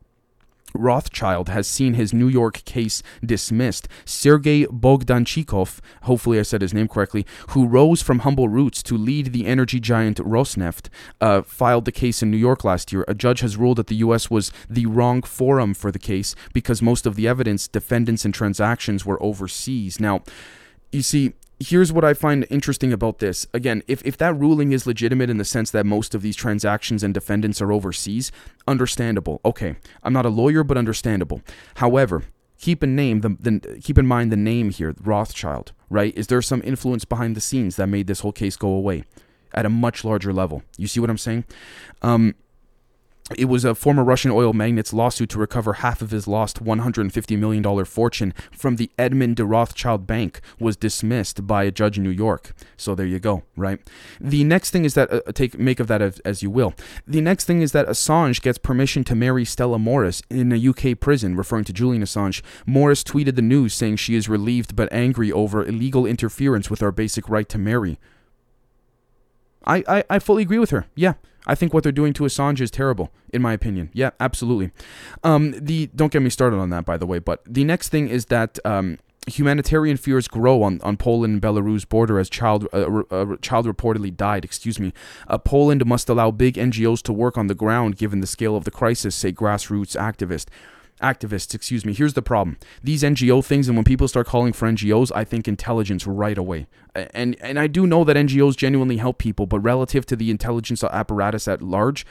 Rothschild 0.74 1.48
has 1.48 1.66
seen 1.66 1.94
his 1.94 2.12
New 2.12 2.28
York 2.28 2.64
case 2.64 3.02
dismissed. 3.24 3.88
Sergei 4.04 4.66
Bogdanchikov, 4.66 5.80
hopefully 6.02 6.38
I 6.38 6.42
said 6.42 6.62
his 6.62 6.74
name 6.74 6.88
correctly, 6.88 7.26
who 7.50 7.66
rose 7.66 8.02
from 8.02 8.20
humble 8.20 8.48
roots 8.48 8.82
to 8.84 8.96
lead 8.96 9.32
the 9.32 9.46
energy 9.46 9.80
giant 9.80 10.18
Rosneft, 10.18 10.88
uh, 11.20 11.42
filed 11.42 11.84
the 11.84 11.92
case 11.92 12.22
in 12.22 12.30
New 12.30 12.36
York 12.36 12.64
last 12.64 12.92
year. 12.92 13.04
A 13.08 13.14
judge 13.14 13.40
has 13.40 13.56
ruled 13.56 13.78
that 13.78 13.88
the 13.88 13.96
U.S. 13.96 14.30
was 14.30 14.52
the 14.68 14.86
wrong 14.86 15.22
forum 15.22 15.74
for 15.74 15.90
the 15.90 15.98
case 15.98 16.34
because 16.52 16.82
most 16.82 17.06
of 17.06 17.16
the 17.16 17.28
evidence, 17.28 17.68
defendants, 17.68 18.24
and 18.24 18.34
transactions 18.34 19.04
were 19.04 19.22
overseas. 19.22 20.00
Now, 20.00 20.22
you 20.92 21.02
see, 21.02 21.34
here's 21.60 21.92
what 21.92 22.04
I 22.04 22.14
find 22.14 22.46
interesting 22.48 22.92
about 22.92 23.18
this. 23.18 23.46
Again, 23.52 23.82
if, 23.86 24.04
if 24.04 24.16
that 24.16 24.34
ruling 24.34 24.72
is 24.72 24.86
legitimate 24.86 25.28
in 25.30 25.36
the 25.36 25.44
sense 25.44 25.70
that 25.70 25.84
most 25.86 26.14
of 26.14 26.22
these 26.22 26.34
transactions 26.34 27.04
and 27.04 27.12
defendants 27.12 27.60
are 27.60 27.70
overseas, 27.70 28.32
understandable. 28.66 29.40
Okay, 29.44 29.76
I'm 30.02 30.14
not 30.14 30.26
a 30.26 30.30
lawyer, 30.30 30.64
but 30.64 30.78
understandable. 30.78 31.42
However, 31.76 32.24
keep 32.58 32.82
in 32.82 32.96
name 32.96 33.20
the, 33.20 33.36
the 33.38 33.80
keep 33.80 33.98
in 33.98 34.06
mind 34.06 34.32
the 34.32 34.36
name 34.36 34.70
here, 34.70 34.94
Rothschild. 35.02 35.72
Right? 35.90 36.16
Is 36.16 36.28
there 36.28 36.40
some 36.40 36.62
influence 36.64 37.04
behind 37.04 37.36
the 37.36 37.40
scenes 37.40 37.76
that 37.76 37.88
made 37.88 38.06
this 38.06 38.20
whole 38.20 38.32
case 38.32 38.56
go 38.56 38.68
away 38.68 39.04
at 39.52 39.66
a 39.66 39.70
much 39.70 40.04
larger 40.04 40.32
level? 40.32 40.62
You 40.78 40.86
see 40.86 41.00
what 41.00 41.10
I'm 41.10 41.18
saying? 41.18 41.44
Um, 42.00 42.34
it 43.36 43.46
was 43.46 43.64
a 43.64 43.74
former 43.74 44.02
Russian 44.02 44.30
oil 44.30 44.52
magnate's 44.52 44.92
lawsuit 44.92 45.30
to 45.30 45.38
recover 45.38 45.74
half 45.74 46.02
of 46.02 46.10
his 46.10 46.26
lost 46.26 46.64
$150 46.64 47.38
million 47.38 47.84
fortune 47.84 48.34
from 48.50 48.76
the 48.76 48.90
Edmond 48.98 49.36
de 49.36 49.44
Rothschild 49.44 50.06
Bank 50.06 50.40
was 50.58 50.76
dismissed 50.76 51.46
by 51.46 51.64
a 51.64 51.70
judge 51.70 51.98
in 51.98 52.04
New 52.04 52.10
York. 52.10 52.52
So 52.76 52.94
there 52.94 53.06
you 53.06 53.18
go, 53.18 53.42
right? 53.56 53.80
The 54.20 54.44
next 54.44 54.70
thing 54.70 54.84
is 54.84 54.94
that, 54.94 55.12
uh, 55.12 55.20
take 55.32 55.58
make 55.58 55.80
of 55.80 55.86
that 55.86 56.02
as, 56.02 56.18
as, 56.20 56.42
you 56.42 56.50
will. 56.50 56.74
The 57.06 57.20
next 57.20 57.44
thing 57.44 57.62
is 57.62 57.72
that 57.72 57.86
Assange 57.86 58.40
gets 58.40 58.58
permission 58.58 59.04
to 59.04 59.14
marry 59.14 59.44
Stella 59.44 59.78
Moris 59.78 60.22
in 60.30 60.52
a 60.52 60.68
UK 60.68 60.98
prison, 60.98 61.36
referring 61.36 61.64
to 61.64 61.72
Julian 61.72 62.02
Assange. 62.02 62.42
Morris 62.66 63.04
tweeted 63.04 63.36
the 63.36 63.42
news 63.42 63.74
saying 63.74 63.96
she 63.96 64.14
is 64.14 64.28
relieved 64.28 64.74
but 64.74 64.92
angry 64.92 65.30
over 65.30 65.64
illegal 65.64 66.06
interference 66.06 66.70
with 66.70 66.82
our 66.82 66.92
basic 66.92 67.28
right 67.28 67.48
to 67.48 67.58
marry. 67.58 67.98
I, 69.64 69.84
I, 69.86 70.04
I 70.10 70.18
fully 70.18 70.42
agree 70.42 70.58
with 70.58 70.70
her. 70.70 70.86
Yeah. 70.94 71.14
I 71.46 71.54
think 71.54 71.72
what 71.72 71.82
they're 71.82 71.92
doing 71.92 72.12
to 72.14 72.24
Assange 72.24 72.60
is 72.60 72.70
terrible, 72.70 73.10
in 73.32 73.40
my 73.40 73.52
opinion. 73.54 73.90
Yeah, 73.92 74.10
absolutely. 74.20 74.72
Um, 75.24 75.54
the 75.58 75.88
don't 75.96 76.12
get 76.12 76.22
me 76.22 76.30
started 76.30 76.58
on 76.58 76.70
that, 76.70 76.84
by 76.84 76.96
the 76.96 77.06
way. 77.06 77.18
But 77.18 77.42
the 77.46 77.64
next 77.64 77.88
thing 77.88 78.08
is 78.08 78.26
that 78.26 78.58
um, 78.64 78.98
humanitarian 79.26 79.96
fears 79.96 80.28
grow 80.28 80.62
on, 80.62 80.80
on 80.82 80.96
Poland 80.96 81.32
and 81.34 81.42
Belarus 81.42 81.88
border 81.88 82.18
as 82.18 82.28
child 82.28 82.68
uh, 82.72 83.02
uh, 83.10 83.36
child 83.40 83.66
reportedly 83.66 84.14
died. 84.14 84.44
Excuse 84.44 84.78
me. 84.78 84.92
Uh, 85.28 85.38
Poland 85.38 85.84
must 85.86 86.08
allow 86.08 86.30
big 86.30 86.54
NGOs 86.54 87.02
to 87.02 87.12
work 87.12 87.38
on 87.38 87.46
the 87.46 87.54
ground, 87.54 87.96
given 87.96 88.20
the 88.20 88.26
scale 88.26 88.54
of 88.54 88.64
the 88.64 88.70
crisis, 88.70 89.14
say 89.14 89.32
grassroots 89.32 89.96
activists 89.96 90.46
activists, 91.00 91.54
excuse 91.54 91.84
me. 91.84 91.92
Here's 91.92 92.14
the 92.14 92.22
problem. 92.22 92.58
These 92.82 93.02
NGO 93.02 93.44
things, 93.44 93.68
and 93.68 93.76
when 93.76 93.84
people 93.84 94.08
start 94.08 94.26
calling 94.26 94.52
for 94.52 94.68
NGOs, 94.68 95.10
I 95.14 95.24
think 95.24 95.48
intelligence 95.48 96.06
right 96.06 96.38
away. 96.38 96.66
And 96.94 97.36
and 97.40 97.58
I 97.58 97.66
do 97.68 97.86
know 97.86 98.02
that 98.04 98.16
NGOs 98.16 98.56
genuinely 98.56 98.96
help 98.96 99.18
people, 99.18 99.46
but 99.46 99.60
relative 99.60 100.04
to 100.06 100.16
the 100.16 100.30
intelligence 100.30 100.82
apparatus 100.82 101.46
at 101.46 101.62
large, 101.62 102.04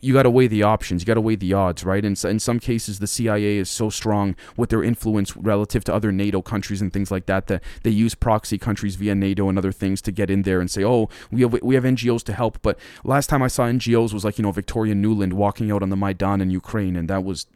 you 0.00 0.14
got 0.14 0.22
to 0.22 0.30
weigh 0.30 0.46
the 0.46 0.62
options. 0.62 1.02
You 1.02 1.06
got 1.06 1.14
to 1.14 1.20
weigh 1.20 1.36
the 1.36 1.52
odds, 1.52 1.84
right? 1.84 2.04
And 2.04 2.22
in 2.24 2.38
some 2.38 2.58
cases, 2.58 2.98
the 2.98 3.06
CIA 3.06 3.58
is 3.58 3.68
so 3.68 3.90
strong 3.90 4.34
with 4.56 4.70
their 4.70 4.82
influence 4.82 5.36
relative 5.36 5.84
to 5.84 5.94
other 5.94 6.12
NATO 6.12 6.40
countries 6.40 6.80
and 6.80 6.92
things 6.92 7.10
like 7.10 7.26
that 7.26 7.46
that 7.48 7.62
they 7.82 7.90
use 7.90 8.14
proxy 8.14 8.56
countries 8.58 8.96
via 8.96 9.14
NATO 9.14 9.48
and 9.48 9.58
other 9.58 9.72
things 9.72 10.00
to 10.02 10.12
get 10.12 10.30
in 10.30 10.42
there 10.42 10.60
and 10.60 10.70
say, 10.70 10.82
oh, 10.82 11.08
we 11.30 11.42
have 11.42 11.60
we 11.62 11.74
have 11.74 11.84
NGOs 11.84 12.22
to 12.24 12.32
help. 12.32 12.58
But 12.62 12.78
last 13.04 13.28
time 13.28 13.42
I 13.42 13.48
saw 13.48 13.64
NGOs 13.64 14.14
was 14.14 14.24
like 14.24 14.38
you 14.38 14.42
know 14.42 14.52
Victoria 14.52 14.94
Nuland 14.94 15.34
walking 15.34 15.70
out 15.70 15.82
on 15.82 15.90
the 15.90 15.96
Maidan 15.96 16.40
in 16.40 16.50
Ukraine, 16.50 16.96
and 16.96 17.08
that 17.10 17.22
was 17.22 17.46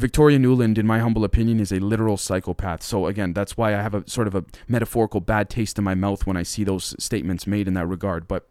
Victoria 0.00 0.38
Nuland, 0.38 0.78
in 0.78 0.86
my 0.86 0.98
humble 0.98 1.24
opinion, 1.24 1.60
is 1.60 1.70
a 1.70 1.78
literal 1.78 2.16
psychopath. 2.16 2.82
So 2.82 3.06
again, 3.06 3.34
that's 3.34 3.56
why 3.56 3.74
I 3.76 3.82
have 3.82 3.94
a 3.94 4.08
sort 4.08 4.26
of 4.26 4.34
a 4.34 4.44
metaphorical 4.66 5.20
bad 5.20 5.50
taste 5.50 5.76
in 5.76 5.84
my 5.84 5.94
mouth 5.94 6.26
when 6.26 6.38
I 6.38 6.42
see 6.42 6.64
those 6.64 6.94
statements 6.98 7.46
made 7.46 7.68
in 7.68 7.74
that 7.74 7.86
regard. 7.86 8.26
But 8.26 8.48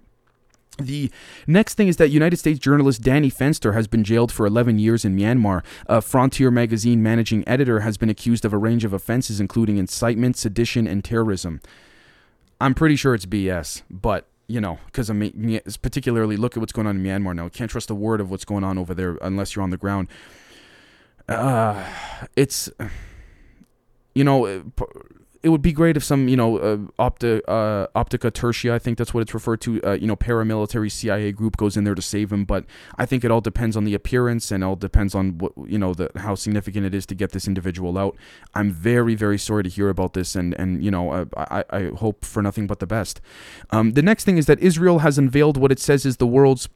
the 0.77 1.11
next 1.47 1.73
thing 1.73 1.87
is 1.87 1.97
that 1.97 2.09
United 2.09 2.37
States 2.37 2.59
journalist 2.59 3.01
Danny 3.01 3.31
Fenster 3.31 3.73
has 3.73 3.87
been 3.87 4.03
jailed 4.03 4.31
for 4.31 4.45
11 4.45 4.77
years 4.77 5.03
in 5.03 5.17
Myanmar. 5.17 5.63
A 5.87 6.01
Frontier 6.01 6.51
magazine 6.51 7.01
managing 7.01 7.43
editor 7.47 7.79
has 7.79 7.97
been 7.97 8.09
accused 8.09 8.45
of 8.45 8.53
a 8.53 8.57
range 8.57 8.85
of 8.85 8.93
offenses, 8.93 9.39
including 9.39 9.77
incitement, 9.77 10.37
sedition, 10.37 10.87
and 10.87 11.03
terrorism. 11.03 11.61
I'm 12.61 12.75
pretty 12.75 12.95
sure 12.95 13.15
it's 13.15 13.25
BS, 13.25 13.81
but 13.89 14.27
you 14.47 14.61
know, 14.61 14.79
because 14.85 15.09
I 15.09 15.13
mean, 15.13 15.59
particularly 15.81 16.37
look 16.37 16.55
at 16.55 16.59
what's 16.59 16.73
going 16.73 16.87
on 16.87 16.97
in 16.97 17.03
Myanmar 17.03 17.35
now. 17.35 17.49
Can't 17.49 17.71
trust 17.71 17.89
a 17.89 17.95
word 17.95 18.21
of 18.21 18.29
what's 18.29 18.45
going 18.45 18.63
on 18.63 18.77
over 18.77 18.93
there 18.93 19.17
unless 19.21 19.55
you're 19.55 19.63
on 19.63 19.71
the 19.71 19.77
ground 19.77 20.07
uh, 21.29 21.85
it's 22.35 22.69
you 24.15 24.23
know 24.23 24.63
it 25.41 25.49
would 25.49 25.61
be 25.61 25.71
great 25.71 25.95
if 25.95 26.03
some 26.03 26.27
you 26.27 26.35
know 26.35 26.57
uh, 26.57 26.77
opti- 26.99 27.41
uh, 27.47 27.87
optica 27.95 28.31
tertia 28.31 28.71
i 28.71 28.79
think 28.79 28.97
that's 28.97 29.13
what 29.13 29.21
it's 29.21 29.33
referred 29.33 29.61
to 29.61 29.81
uh, 29.83 29.93
you 29.93 30.07
know 30.07 30.15
paramilitary 30.15 30.91
cia 30.91 31.31
group 31.31 31.57
goes 31.57 31.77
in 31.77 31.83
there 31.83 31.95
to 31.95 32.01
save 32.01 32.31
him 32.31 32.45
but 32.45 32.65
i 32.97 33.05
think 33.05 33.23
it 33.23 33.31
all 33.31 33.41
depends 33.41 33.77
on 33.77 33.83
the 33.85 33.93
appearance 33.93 34.51
and 34.51 34.63
all 34.63 34.75
depends 34.75 35.15
on 35.15 35.37
what 35.37 35.51
you 35.65 35.77
know 35.77 35.93
the 35.93 36.09
how 36.17 36.35
significant 36.35 36.85
it 36.85 36.93
is 36.93 37.05
to 37.05 37.15
get 37.15 37.31
this 37.31 37.47
individual 37.47 37.97
out. 37.97 38.15
I'm 38.53 38.71
very 38.71 39.15
very 39.15 39.37
sorry 39.37 39.63
to 39.63 39.69
hear 39.69 39.89
about 39.89 40.13
this 40.13 40.35
and 40.35 40.53
and 40.59 40.83
you 40.83 40.91
know 40.91 41.27
i 41.37 41.63
i 41.69 41.83
hope 41.97 42.25
for 42.25 42.41
nothing 42.41 42.67
but 42.67 42.79
the 42.79 42.87
best. 42.87 43.21
Um, 43.71 43.93
the 43.93 44.01
next 44.01 44.23
thing 44.25 44.37
is 44.37 44.45
that 44.47 44.59
israel 44.59 44.99
has 44.99 45.17
unveiled 45.17 45.57
what 45.57 45.71
it 45.71 45.79
says 45.79 46.05
is 46.05 46.17
the 46.17 46.27
world's 46.27 46.67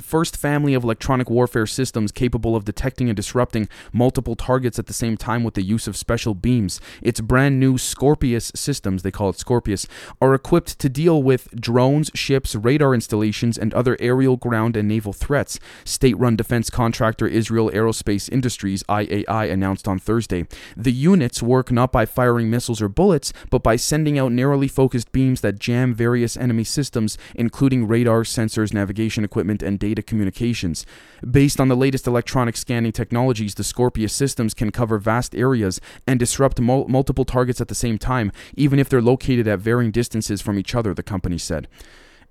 first 0.00 0.36
family 0.36 0.74
of 0.74 0.84
electronic 0.84 1.28
warfare 1.28 1.66
systems 1.66 2.12
capable 2.12 2.56
of 2.56 2.64
detecting 2.64 3.08
and 3.08 3.16
disrupting 3.16 3.68
multiple 3.92 4.34
targets 4.34 4.78
at 4.78 4.86
the 4.86 4.92
same 4.92 5.16
time 5.16 5.44
with 5.44 5.54
the 5.54 5.62
use 5.62 5.86
of 5.86 5.96
special 5.96 6.34
beams. 6.34 6.80
Its 7.02 7.20
brand 7.20 7.60
new 7.60 7.76
Scorpius 7.76 8.52
systems, 8.54 9.02
they 9.02 9.10
call 9.10 9.30
it 9.30 9.38
Scorpius, 9.38 9.86
are 10.20 10.34
equipped 10.34 10.78
to 10.78 10.88
deal 10.88 11.22
with 11.22 11.48
drones, 11.54 12.10
ships, 12.14 12.54
radar 12.54 12.94
installations, 12.94 13.58
and 13.58 13.74
other 13.74 13.96
aerial, 14.00 14.36
ground, 14.36 14.76
and 14.76 14.88
naval 14.88 15.12
threats. 15.12 15.58
State 15.84 16.18
run 16.18 16.36
defense 16.36 16.70
contractor 16.70 17.26
Israel 17.26 17.70
Aerospace 17.70 18.30
Industries, 18.30 18.82
IAI, 18.84 19.50
announced 19.50 19.86
on 19.88 19.98
Thursday. 19.98 20.46
The 20.76 20.92
units 20.92 21.42
work 21.42 21.70
not 21.70 21.92
by 21.92 22.06
firing 22.06 22.50
missiles 22.50 22.80
or 22.80 22.88
bullets, 22.88 23.32
but 23.50 23.62
by 23.62 23.76
sending 23.76 24.18
out 24.18 24.32
narrowly 24.32 24.68
focused 24.68 25.12
beams 25.12 25.40
that 25.40 25.58
jam 25.58 25.94
various 25.94 26.36
enemy 26.36 26.64
systems, 26.64 27.18
including 27.34 27.86
radar, 27.86 28.22
sensors, 28.22 28.72
navigation 28.72 29.24
equipment, 29.24 29.62
and 29.62 29.78
data 29.82 30.00
communications. 30.00 30.86
Based 31.28 31.58
on 31.60 31.66
the 31.66 31.74
latest 31.74 32.06
electronic 32.06 32.56
scanning 32.56 32.92
technologies, 32.92 33.56
the 33.56 33.64
Scorpius 33.64 34.12
systems 34.12 34.54
can 34.54 34.70
cover 34.70 34.96
vast 34.96 35.34
areas 35.34 35.80
and 36.06 36.20
disrupt 36.20 36.60
mul- 36.60 36.86
multiple 36.86 37.24
targets 37.24 37.60
at 37.60 37.66
the 37.66 37.74
same 37.74 37.98
time, 37.98 38.30
even 38.56 38.78
if 38.78 38.88
they're 38.88 39.02
located 39.02 39.48
at 39.48 39.58
varying 39.58 39.90
distances 39.90 40.40
from 40.40 40.56
each 40.56 40.76
other, 40.76 40.94
the 40.94 41.02
company 41.02 41.36
said. 41.36 41.66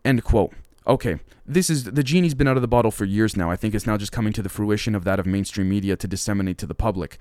End 0.05 0.23
quote. 0.23 0.53
Okay, 0.87 1.19
this 1.45 1.69
is 1.69 1.83
the 1.83 2.03
genie's 2.03 2.33
been 2.33 2.47
out 2.47 2.55
of 2.55 2.61
the 2.61 2.67
bottle 2.67 2.89
for 2.89 3.05
years 3.05 3.35
now. 3.35 3.51
I 3.51 3.55
think 3.55 3.75
it's 3.75 3.85
now 3.85 3.97
just 3.97 4.11
coming 4.11 4.33
to 4.33 4.41
the 4.41 4.49
fruition 4.49 4.95
of 4.95 5.03
that 5.03 5.19
of 5.19 5.25
mainstream 5.25 5.69
media 5.69 5.95
to 5.95 6.07
disseminate 6.07 6.57
to 6.59 6.65
the 6.65 6.73
public. 6.73 7.17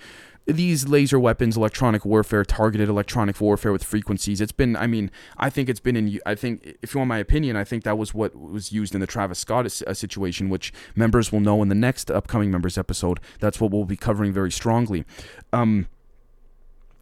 These 0.46 0.88
laser 0.88 1.20
weapons, 1.20 1.56
electronic 1.56 2.04
warfare, 2.04 2.44
targeted 2.44 2.88
electronic 2.88 3.40
warfare 3.40 3.72
with 3.72 3.84
frequencies. 3.84 4.40
It's 4.40 4.52
been, 4.52 4.74
I 4.74 4.86
mean, 4.86 5.10
I 5.36 5.48
think 5.48 5.68
it's 5.68 5.80
been 5.80 5.96
in. 5.96 6.18
I 6.26 6.34
think, 6.34 6.76
if 6.82 6.94
you 6.94 6.98
want 6.98 7.08
my 7.08 7.18
opinion, 7.18 7.56
I 7.56 7.64
think 7.64 7.84
that 7.84 7.98
was 7.98 8.14
what 8.14 8.34
was 8.34 8.72
used 8.72 8.94
in 8.94 9.00
the 9.00 9.06
Travis 9.06 9.38
Scott 9.38 9.66
uh, 9.66 9.94
situation, 9.94 10.48
which 10.48 10.72
members 10.96 11.30
will 11.30 11.40
know 11.40 11.62
in 11.62 11.68
the 11.68 11.74
next 11.74 12.10
upcoming 12.10 12.50
members 12.50 12.76
episode. 12.76 13.20
That's 13.38 13.60
what 13.60 13.70
we'll 13.70 13.84
be 13.84 13.96
covering 13.96 14.32
very 14.32 14.50
strongly. 14.50 15.04
Um, 15.52 15.86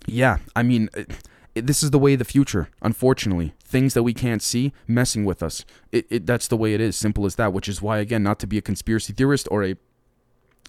yeah, 0.06 0.38
I 0.54 0.62
mean 0.62 0.90
this 1.54 1.82
is 1.82 1.90
the 1.90 1.98
way 1.98 2.12
of 2.12 2.18
the 2.18 2.24
future 2.24 2.68
unfortunately 2.82 3.54
things 3.60 3.94
that 3.94 4.02
we 4.02 4.14
can't 4.14 4.42
see 4.42 4.72
messing 4.86 5.24
with 5.24 5.42
us 5.42 5.64
it, 5.92 6.06
it 6.10 6.26
that's 6.26 6.48
the 6.48 6.56
way 6.56 6.74
it 6.74 6.80
is 6.80 6.96
simple 6.96 7.26
as 7.26 7.36
that 7.36 7.52
which 7.52 7.68
is 7.68 7.82
why 7.82 7.98
again 7.98 8.22
not 8.22 8.38
to 8.38 8.46
be 8.46 8.58
a 8.58 8.62
conspiracy 8.62 9.12
theorist 9.12 9.48
or 9.50 9.64
a 9.64 9.74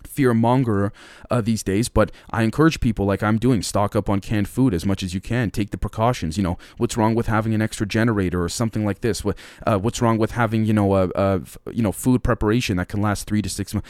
fear 0.07 0.33
monger 0.33 0.91
uh, 1.29 1.41
these 1.41 1.63
days 1.63 1.89
but 1.89 2.12
i 2.31 2.43
encourage 2.43 2.79
people 2.79 3.05
like 3.05 3.23
i'm 3.23 3.38
doing 3.38 3.62
stock 3.62 3.95
up 3.95 4.09
on 4.09 4.19
canned 4.19 4.47
food 4.47 4.73
as 4.73 4.85
much 4.85 5.03
as 5.03 5.13
you 5.13 5.21
can. 5.21 5.51
Take 5.51 5.71
the 5.71 5.77
precautions 5.77 6.38
you 6.38 6.43
know 6.43 6.57
what's 6.77 6.97
wrong 6.97 7.15
with 7.15 7.27
having 7.27 7.53
an 7.53 7.62
extra 7.62 7.88
generator 7.88 8.43
or 8.43 8.49
something 8.49 8.85
like 8.85 9.01
this? 9.01 9.23
What 9.23 9.38
uh, 9.65 9.77
what's 9.77 10.01
wrong 10.01 10.17
with 10.17 10.31
having 10.31 10.65
you 10.65 10.73
know 10.73 10.95
a, 10.95 11.09
a 11.15 11.41
you 11.71 11.81
know 11.81 11.91
food 11.91 12.23
preparation 12.23 12.77
that 12.77 12.89
can 12.89 13.01
last 13.01 13.27
three 13.27 13.41
to 13.41 13.49
six 13.49 13.73
months 13.73 13.89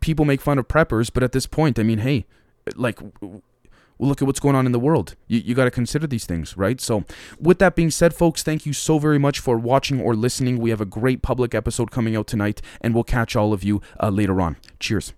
people 0.00 0.24
make 0.24 0.40
fun 0.40 0.58
of 0.58 0.68
preppers 0.68 1.10
but 1.12 1.22
at 1.22 1.32
this 1.32 1.46
point 1.46 1.78
i 1.78 1.82
mean 1.82 1.98
hey 1.98 2.24
like 2.76 3.00
well, 4.00 4.08
look 4.08 4.22
at 4.22 4.26
what's 4.26 4.40
going 4.40 4.56
on 4.56 4.64
in 4.64 4.72
the 4.72 4.80
world. 4.80 5.14
You, 5.28 5.40
you 5.40 5.54
got 5.54 5.64
to 5.64 5.70
consider 5.70 6.06
these 6.06 6.24
things, 6.24 6.56
right? 6.56 6.80
So, 6.80 7.04
with 7.38 7.58
that 7.58 7.76
being 7.76 7.90
said, 7.90 8.14
folks, 8.14 8.42
thank 8.42 8.64
you 8.64 8.72
so 8.72 8.98
very 8.98 9.18
much 9.18 9.38
for 9.40 9.58
watching 9.58 10.00
or 10.00 10.16
listening. 10.16 10.58
We 10.58 10.70
have 10.70 10.80
a 10.80 10.86
great 10.86 11.20
public 11.20 11.54
episode 11.54 11.90
coming 11.90 12.16
out 12.16 12.26
tonight, 12.26 12.62
and 12.80 12.94
we'll 12.94 13.04
catch 13.04 13.36
all 13.36 13.52
of 13.52 13.62
you 13.62 13.82
uh, 14.02 14.08
later 14.08 14.40
on. 14.40 14.56
Cheers. 14.78 15.12